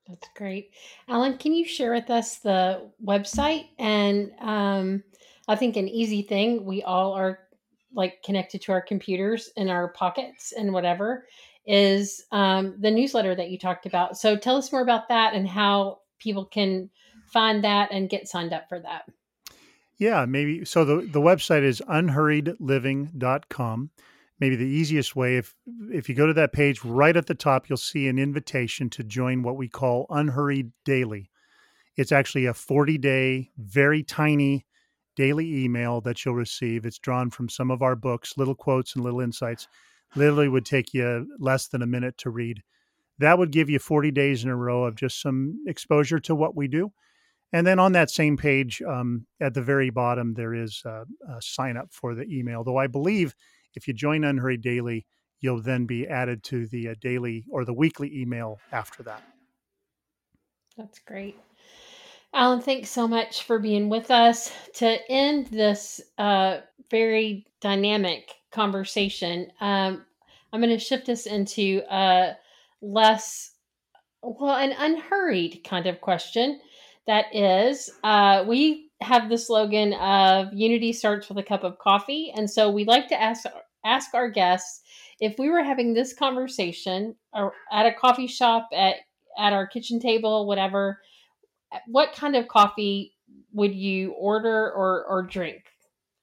That's 0.09 0.29
great. 0.37 0.71
Alan 1.09 1.37
can 1.37 1.53
you 1.53 1.67
share 1.67 1.93
with 1.93 2.11
us 2.11 2.39
the 2.39 2.91
website 3.05 3.67
and 3.79 4.31
um, 4.41 5.03
I 5.49 5.57
think 5.57 5.77
an 5.77 5.89
easy 5.89 6.23
thing, 6.23 6.65
we 6.65 6.83
all 6.83 7.13
are 7.13 7.41
like 7.95 8.23
connected 8.23 8.63
to 8.63 8.73
our 8.73 8.83
computers 8.83 9.51
in 9.57 9.69
our 9.69 9.89
pockets 9.89 10.53
and 10.53 10.73
whatever, 10.73 11.27
is 11.67 12.25
um, 12.33 12.77
the 12.81 12.91
newsletter 12.91 13.35
that 13.35 13.51
you 13.51 13.59
talked 13.59 13.87
about. 13.87 14.19
So 14.19 14.37
tell 14.37 14.57
us 14.57 14.71
more 14.71 14.83
about 14.83 15.09
that 15.09 15.35
and 15.35 15.49
how 15.49 16.01
people 16.19 16.45
can 16.45 16.91
find 17.33 17.65
that 17.65 17.91
and 17.93 18.09
get 18.09 18.29
signed 18.29 18.53
up 18.53 18.69
for 18.69 18.81
that. 18.81 19.05
Yeah, 19.99 20.27
maybe. 20.27 20.65
So 20.65 20.85
the, 20.85 20.97
the 20.97 21.21
website 21.21 21.63
is 21.63 21.81
unhurriedliving.com. 21.89 23.91
Maybe 24.39 24.57
the 24.57 24.67
easiest 24.67 25.17
way, 25.17 25.39
if 25.39 25.55
if 25.91 26.11
you 26.11 26.15
go 26.15 26.27
to 26.27 26.35
that 26.35 26.53
page 26.53 26.85
right 26.85 27.17
at 27.17 27.27
the 27.27 27.35
top, 27.35 27.71
you'll 27.71 27.79
see 27.79 28.07
an 28.07 28.19
invitation 28.19 28.91
to 28.91 29.03
join 29.03 29.43
what 29.43 29.57
we 29.57 29.67
call 29.67 30.05
Unhurried 30.11 30.73
Daily. 30.85 31.31
It's 31.97 32.13
actually 32.13 32.45
a 32.45 32.53
40 32.53 32.99
day, 32.99 33.51
very 33.57 34.03
tiny 34.03 34.67
daily 35.17 35.65
email 35.65 36.01
that 36.03 36.25
you'll 36.25 36.35
receive. 36.35 36.87
It's 36.87 36.99
drawn 36.99 37.31
from 37.31 37.49
some 37.49 37.71
of 37.71 37.83
our 37.83 37.97
books, 37.97 38.35
little 38.37 38.55
quotes 38.55 38.95
and 38.95 39.03
little 39.03 39.21
insights. 39.21 39.67
Literally 40.15 40.49
would 40.49 40.65
take 40.65 40.95
you 40.95 41.27
less 41.39 41.69
than 41.69 41.83
a 41.83 41.87
minute 41.87 42.17
to 42.19 42.31
read. 42.31 42.63
That 43.19 43.39
would 43.39 43.51
give 43.51 43.71
you 43.71 43.79
40 43.79 44.11
days 44.11 44.45
in 44.45 44.51
a 44.51 44.57
row 44.57 44.85
of 44.85 44.95
just 44.95 45.21
some 45.21 45.65
exposure 45.67 46.21
to 46.21 46.35
what 46.35 46.55
we 46.55 46.69
do. 46.69 46.93
And 47.53 47.67
then 47.67 47.79
on 47.79 47.93
that 47.93 48.11
same 48.11 48.37
page, 48.37 48.83
um, 48.83 49.27
at 49.41 49.55
the 49.55 49.63
very 49.63 49.91
bottom, 49.91 50.35
there 50.35 50.55
is 50.55 50.83
a, 50.85 51.05
a 51.29 51.41
sign 51.41 51.77
up 51.77 51.89
for 51.93 52.15
the 52.15 52.25
email. 52.25 52.65
Though 52.65 52.77
I 52.77 52.87
believe 52.87 53.35
if 53.75 53.89
you 53.89 53.95
join 53.95 54.25
Unhurried 54.25 54.63
Daily, 54.63 55.07
you'll 55.41 55.63
then 55.63 55.87
be 55.87 56.07
added 56.07 56.43
to 56.45 56.67
the 56.67 56.89
uh, 56.89 56.95
daily 57.01 57.45
or 57.51 57.65
the 57.65 57.75
weekly 57.75 58.21
email 58.21 58.59
after 58.73 59.03
that. 59.05 59.23
That's 60.77 60.99
great. 60.99 61.37
Alan, 62.35 62.61
thanks 62.61 62.91
so 62.91 63.09
much 63.09 63.45
for 63.45 63.59
being 63.59 63.89
with 63.89 64.11
us 64.11 64.53
to 64.75 64.99
end 65.11 65.47
this 65.47 66.01
uh, 66.19 66.59
very 66.91 67.47
dynamic 67.61 68.33
conversation. 68.51 69.51
Um, 69.61 70.05
I'm 70.53 70.61
going 70.61 70.71
to 70.71 70.79
shift 70.79 71.09
us 71.09 71.27
into 71.27 71.83
a 71.91 72.37
less, 72.83 73.53
well, 74.23 74.57
an 74.57 74.75
unhurried 74.79 75.63
kind 75.65 75.87
of 75.87 76.01
question. 76.01 76.61
That 77.07 77.27
is, 77.35 77.91
uh, 78.05 78.45
we 78.47 78.91
have 79.01 79.29
the 79.29 79.39
slogan 79.39 79.95
of 79.95 80.53
unity 80.53 80.93
starts 80.93 81.29
with 81.29 81.39
a 81.39 81.43
cup 81.43 81.65
of 81.65 81.79
coffee. 81.79 82.33
And 82.35 82.51
so 82.51 82.71
we 82.71 82.85
like 82.85 83.09
to 83.09 83.21
ask, 83.21 83.45
ask 83.85 84.15
our 84.15 84.29
guests 84.29 84.83
if 85.21 85.39
we 85.39 85.49
were 85.49 85.63
having 85.63 85.95
this 85.95 86.13
conversation 86.13 87.15
or 87.33 87.53
at 87.73 87.87
a 87.87 87.95
coffee 87.95 88.27
shop, 88.27 88.69
at 88.75 88.97
at 89.39 89.53
our 89.53 89.67
kitchen 89.67 90.01
table, 90.01 90.47
whatever, 90.47 91.01
what 91.87 92.13
kind 92.15 92.37
of 92.37 92.49
coffee 92.49 93.15
would 93.53 93.75
you 93.75 94.13
order 94.13 94.73
or 94.73 95.05
or 95.05 95.23
drink, 95.23 95.65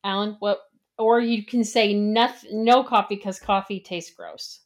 Alan? 0.03 0.37
What 0.39 0.59
or 0.97 1.19
you 1.19 1.45
can 1.45 1.63
say 1.63 1.93
nothing, 1.93 2.63
no 2.63 2.83
coffee 2.83 3.15
because 3.15 3.39
coffee 3.39 3.79
tastes 3.79 4.13
gross. 4.15 4.59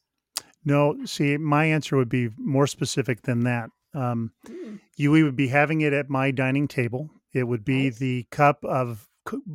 No, 0.64 0.96
see, 1.06 1.36
my 1.36 1.64
answer 1.64 1.96
would 1.96 2.08
be 2.08 2.30
more 2.36 2.66
specific 2.66 3.22
than 3.22 3.44
that. 3.44 3.70
Um, 3.94 4.32
mm. 4.46 4.78
You 4.96 5.10
we 5.10 5.22
would 5.22 5.36
be 5.36 5.48
having 5.48 5.80
it 5.80 5.92
at 5.92 6.10
my 6.10 6.30
dining 6.30 6.68
table. 6.68 7.10
It 7.32 7.44
would 7.44 7.64
be 7.64 7.84
nice. 7.84 7.98
the 7.98 8.26
cup 8.30 8.64
of 8.64 9.08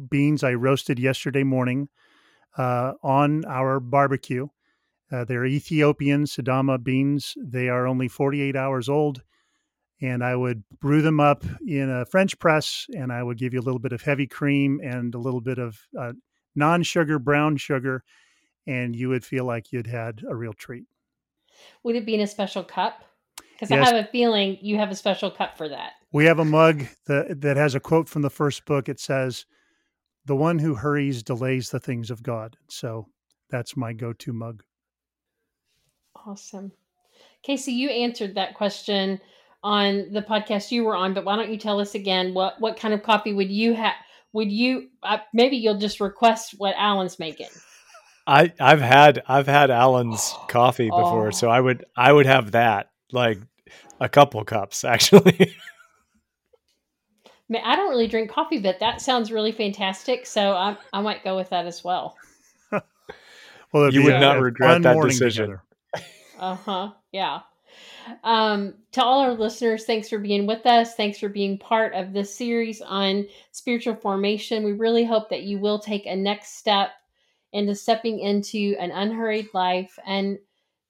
beans 0.09 0.43
I 0.43 0.53
roasted 0.53 0.99
yesterday 0.99 1.43
morning 1.43 1.89
uh, 2.57 2.93
on 3.03 3.45
our 3.45 3.79
barbecue. 3.79 4.47
Uh, 5.11 5.25
they're 5.25 5.45
Ethiopian 5.45 6.25
Sidama 6.25 6.83
beans. 6.83 7.35
They 7.37 7.69
are 7.69 7.85
only 7.85 8.07
48 8.07 8.55
hours 8.55 8.89
old. 8.89 9.21
And 10.03 10.23
I 10.23 10.35
would 10.35 10.63
brew 10.79 11.01
them 11.01 11.19
up 11.19 11.43
in 11.65 11.89
a 11.89 12.05
French 12.05 12.37
press, 12.37 12.85
and 12.95 13.11
I 13.11 13.23
would 13.23 13.37
give 13.37 13.53
you 13.53 13.59
a 13.59 13.63
little 13.63 13.79
bit 13.79 13.93
of 13.93 14.01
heavy 14.01 14.27
cream 14.27 14.79
and 14.83 15.15
a 15.15 15.17
little 15.17 15.41
bit 15.41 15.57
of 15.57 15.79
uh, 15.97 16.13
non 16.55 16.83
sugar 16.83 17.17
brown 17.17 17.57
sugar, 17.57 18.03
and 18.67 18.95
you 18.95 19.09
would 19.09 19.25
feel 19.25 19.45
like 19.45 19.71
you'd 19.71 19.87
had 19.87 20.21
a 20.29 20.35
real 20.35 20.53
treat. 20.53 20.85
Would 21.83 21.95
it 21.95 22.05
be 22.05 22.15
in 22.15 22.21
a 22.21 22.27
special 22.27 22.63
cup? 22.63 23.03
Because 23.53 23.69
yes. 23.69 23.87
I 23.87 23.95
have 23.95 24.05
a 24.05 24.09
feeling 24.09 24.57
you 24.61 24.77
have 24.77 24.91
a 24.91 24.95
special 24.95 25.31
cup 25.31 25.57
for 25.57 25.69
that. 25.69 25.93
We 26.11 26.25
have 26.25 26.39
a 26.39 26.45
mug 26.45 26.85
that, 27.07 27.41
that 27.41 27.57
has 27.57 27.75
a 27.75 27.79
quote 27.79 28.09
from 28.09 28.21
the 28.21 28.29
first 28.29 28.65
book. 28.65 28.89
It 28.89 28.99
says, 28.99 29.45
The 30.25 30.35
one 30.35 30.59
who 30.59 30.75
hurries 30.75 31.23
delays 31.23 31.69
the 31.69 31.79
things 31.79 32.11
of 32.11 32.23
God. 32.23 32.57
So 32.69 33.07
that's 33.49 33.77
my 33.77 33.93
go 33.93 34.13
to 34.13 34.33
mug. 34.33 34.63
Awesome. 36.25 36.71
Casey, 37.41 37.73
you 37.73 37.89
answered 37.89 38.35
that 38.35 38.53
question 38.55 39.19
on 39.63 40.11
the 40.11 40.21
podcast 40.21 40.71
you 40.71 40.83
were 40.83 40.95
on, 40.95 41.13
but 41.13 41.25
why 41.25 41.35
don't 41.35 41.49
you 41.49 41.57
tell 41.57 41.79
us 41.79 41.95
again 41.95 42.33
what, 42.33 42.59
what 42.59 42.77
kind 42.77 42.93
of 42.93 43.01
coffee 43.01 43.33
would 43.33 43.49
you 43.49 43.73
have? 43.73 43.93
Would 44.33 44.51
you 44.51 44.89
uh, 45.03 45.19
maybe 45.33 45.57
you'll 45.57 45.77
just 45.77 45.99
request 45.99 46.55
what 46.57 46.75
Alan's 46.77 47.19
making? 47.19 47.49
I 48.25 48.51
I've 48.59 48.81
had 48.81 49.21
I've 49.27 49.47
had 49.47 49.69
Alan's 49.69 50.33
coffee 50.47 50.89
before, 50.89 51.27
oh. 51.27 51.31
so 51.31 51.49
I 51.49 51.59
would 51.59 51.85
I 51.95 52.11
would 52.11 52.25
have 52.25 52.51
that 52.51 52.89
like 53.11 53.39
a 53.99 54.09
couple 54.09 54.43
cups 54.43 54.83
actually. 54.83 55.55
I 57.53 57.75
don't 57.75 57.89
really 57.89 58.07
drink 58.07 58.31
coffee, 58.31 58.57
but 58.57 58.79
that 58.79 59.01
sounds 59.01 59.31
really 59.31 59.51
fantastic. 59.51 60.25
So 60.25 60.53
I 60.53 60.77
I 60.91 61.01
might 61.01 61.23
go 61.23 61.35
with 61.35 61.49
that 61.49 61.67
as 61.67 61.83
well. 61.83 62.17
well, 63.71 63.93
you 63.93 64.03
would 64.03 64.19
not 64.19 64.41
regret 64.41 64.81
that 64.81 65.01
decision. 65.01 65.59
uh 66.39 66.55
huh. 66.55 66.91
Yeah. 67.11 67.41
Um, 68.23 68.75
to 68.93 69.03
all 69.03 69.21
our 69.21 69.33
listeners, 69.33 69.85
thanks 69.85 70.09
for 70.09 70.19
being 70.19 70.45
with 70.45 70.65
us. 70.65 70.95
Thanks 70.95 71.19
for 71.19 71.29
being 71.29 71.57
part 71.57 71.93
of 71.93 72.13
this 72.13 72.35
series 72.35 72.81
on 72.81 73.27
spiritual 73.51 73.95
formation. 73.95 74.63
We 74.63 74.73
really 74.73 75.05
hope 75.05 75.29
that 75.29 75.43
you 75.43 75.59
will 75.59 75.79
take 75.79 76.05
a 76.05 76.15
next 76.15 76.57
step 76.57 76.91
into 77.53 77.75
stepping 77.75 78.19
into 78.19 78.75
an 78.79 78.91
unhurried 78.91 79.47
life 79.53 79.97
and 80.05 80.39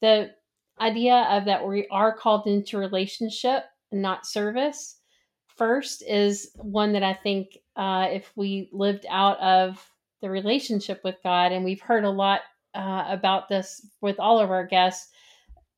the 0.02 0.32
idea 0.80 1.28
of 1.30 1.46
that 1.46 1.68
we 1.68 1.88
are 1.92 2.16
called 2.16 2.48
into 2.48 2.78
relationship 2.78 3.66
not 3.92 4.26
service 4.26 5.00
first 5.46 6.02
is 6.08 6.52
one 6.56 6.94
that 6.94 7.04
i 7.04 7.14
think 7.14 7.58
uh, 7.76 8.08
if 8.12 8.32
we 8.36 8.70
lived 8.72 9.06
out 9.10 9.40
of 9.40 9.86
the 10.22 10.30
relationship 10.30 11.02
with 11.04 11.16
god 11.22 11.52
and 11.52 11.64
we've 11.64 11.82
heard 11.82 12.06
a 12.06 12.10
lot 12.10 12.42
uh, 12.74 13.06
about 13.08 13.50
this 13.50 13.86
with 14.02 14.20
all 14.20 14.40
of 14.40 14.50
our 14.50 14.66
guests 14.66 15.12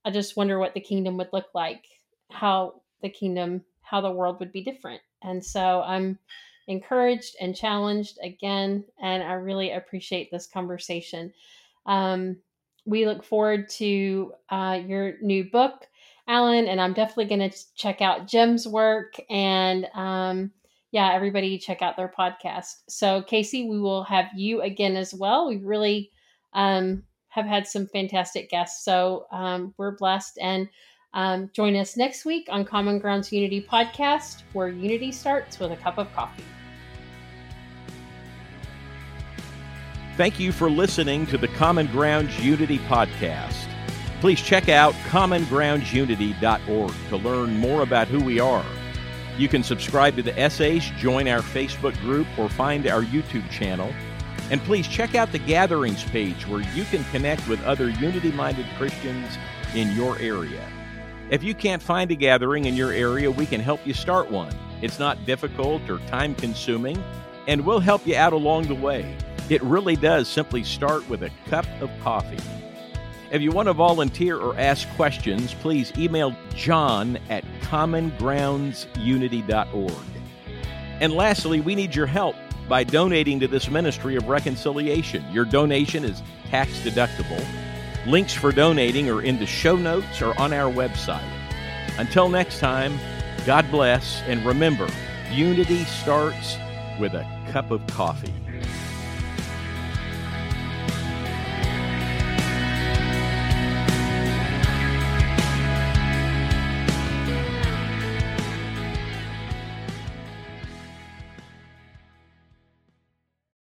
i 0.06 0.12
just 0.12 0.38
wonder 0.38 0.60
what 0.60 0.74
the 0.74 0.80
kingdom 0.80 1.18
would 1.18 1.30
look 1.34 1.48
like 1.54 1.86
how 2.32 2.82
the 3.02 3.10
kingdom 3.10 3.62
how 3.82 4.00
the 4.02 4.12
world 4.12 4.40
would 4.40 4.52
be 4.52 4.64
different 4.64 5.02
and 5.24 5.44
so 5.44 5.82
i'm 5.86 6.18
encouraged 6.68 7.36
and 7.40 7.56
challenged 7.56 8.18
again. 8.24 8.84
And 9.02 9.24
I 9.24 9.34
really 9.34 9.72
appreciate 9.72 10.32
this 10.32 10.48
conversation. 10.48 11.34
Um, 11.86 12.38
we 12.86 13.06
look 13.06 13.24
forward 13.24 13.70
to 13.72 14.34
uh, 14.50 14.80
your 14.86 15.16
new 15.22 15.44
book, 15.50 15.88
Alan, 16.28 16.68
and 16.68 16.82
I'm 16.82 16.94
definitely 16.94 17.26
going 17.26 17.50
to 17.50 17.58
check 17.76 18.02
out 18.02 18.28
Gem's 18.28 18.68
work. 18.68 19.16
And 19.30 19.88
um, 19.94 20.52
yeah, 20.92 21.14
everybody 21.14 21.58
check 21.58 21.82
out 21.82 21.98
their 21.98 22.12
podcast. 22.18 22.82
So, 22.90 23.22
Casey, 23.24 23.70
we 23.70 23.80
will 23.80 24.04
have 24.04 24.28
you 24.36 24.62
again 24.62 24.96
as 24.96 25.14
well. 25.14 25.48
We 25.48 25.58
really 25.58 26.12
um, 26.54 27.04
have 27.36 27.46
had 27.46 27.68
some 27.68 27.86
fantastic 27.88 28.50
guests. 28.50 28.84
So, 28.84 29.28
um, 29.32 29.74
we're 29.78 29.92
blessed. 29.92 30.40
And 30.42 30.70
um, 31.14 31.50
join 31.54 31.76
us 31.76 31.96
next 31.96 32.26
week 32.26 32.48
on 32.50 32.66
Common 32.66 32.98
Grounds 33.00 33.32
Unity 33.32 33.62
Podcast, 33.62 34.44
where 34.54 34.70
unity 34.70 35.12
starts 35.12 35.60
with 35.60 35.72
a 35.72 35.78
cup 35.78 35.98
of 35.98 36.12
coffee. 36.14 36.44
Thank 40.18 40.40
you 40.40 40.54
for 40.54 40.70
listening 40.70 41.26
to 41.28 41.38
the 41.38 41.50
Common 41.50 41.88
Grounds 41.88 42.40
Unity 42.40 42.80
podcast. 42.80 43.70
Please 44.22 44.42
check 44.42 44.70
out 44.70 44.94
commongroundsunity.org 45.10 46.94
to 47.10 47.18
learn 47.18 47.58
more 47.58 47.82
about 47.84 48.08
who 48.08 48.24
we 48.24 48.40
are. 48.40 48.66
You 49.38 49.50
can 49.50 49.62
subscribe 49.62 50.16
to 50.16 50.24
the 50.24 50.38
essays, 50.40 50.90
join 50.98 51.28
our 51.28 51.42
Facebook 51.42 52.00
group, 52.00 52.28
or 52.38 52.48
find 52.48 52.88
our 52.88 53.04
YouTube 53.04 53.50
channel. 53.52 53.94
And 54.52 54.62
please 54.62 54.88
check 54.88 55.16
out 55.16 55.32
the 55.32 55.40
Gatherings 55.40 56.04
page 56.04 56.48
where 56.48 56.62
you 56.74 56.84
can 56.86 57.04
connect 57.06 57.48
with 57.48 57.64
other 57.64 57.90
unity 57.90 58.32
minded 58.32 58.68
Christians 58.78 59.40
in 59.74 59.92
your 59.96 60.20
area. 60.20 60.64
If 61.32 61.44
you 61.44 61.56
can't 61.56 61.82
find 61.82 62.12
a 62.12 62.16
gathering 62.16 62.66
in 62.66 62.76
your 62.76 62.92
area, 62.92 63.32
we 63.32 63.48
can 63.48 63.60
help 63.60 63.80
you 63.86 63.96
start 63.96 64.30
one. 64.30 64.54
It's 64.82 65.00
not 65.00 65.26
difficult 65.26 65.90
or 65.90 65.98
time 66.08 66.36
consuming, 66.36 67.04
and 67.48 67.66
we'll 67.66 67.80
help 67.80 68.06
you 68.06 68.16
out 68.16 68.34
along 68.34 68.68
the 68.68 68.76
way. 68.76 69.18
It 69.50 69.64
really 69.64 69.96
does 69.96 70.28
simply 70.28 70.64
start 70.64 71.10
with 71.10 71.24
a 71.24 71.32
cup 71.48 71.66
of 71.82 71.90
coffee. 72.02 72.38
If 73.32 73.42
you 73.42 73.50
want 73.52 73.68
to 73.68 73.74
volunteer 73.74 74.38
or 74.38 74.56
ask 74.60 74.88
questions, 74.90 75.56
please 75.56 75.92
email 75.98 76.36
john 76.54 77.18
at 77.30 77.44
commongroundsunity.org. 77.62 79.94
And 81.02 81.14
lastly, 81.14 81.60
we 81.60 81.76
need 81.76 81.94
your 81.96 82.06
help 82.06 82.36
by 82.68 82.84
donating 82.84 83.40
to 83.40 83.48
this 83.48 83.70
ministry 83.70 84.16
of 84.16 84.28
reconciliation. 84.28 85.24
Your 85.32 85.46
donation 85.46 86.04
is 86.04 86.22
tax 86.50 86.80
deductible. 86.80 87.44
Links 88.08 88.34
for 88.34 88.52
donating 88.52 89.10
are 89.10 89.22
in 89.22 89.40
the 89.40 89.46
show 89.46 89.76
notes 89.76 90.22
or 90.22 90.40
on 90.40 90.54
our 90.54 90.72
website. 90.72 91.30
Until 91.98 92.30
next 92.30 92.60
time, 92.60 93.00
God 93.46 93.70
bless, 93.72 94.22
and 94.24 94.46
remember, 94.46 94.88
unity 95.32 95.84
starts 95.86 96.58
with 97.00 97.14
a 97.14 97.26
cup 97.52 97.72
of 97.72 97.86
coffee. 97.88 98.34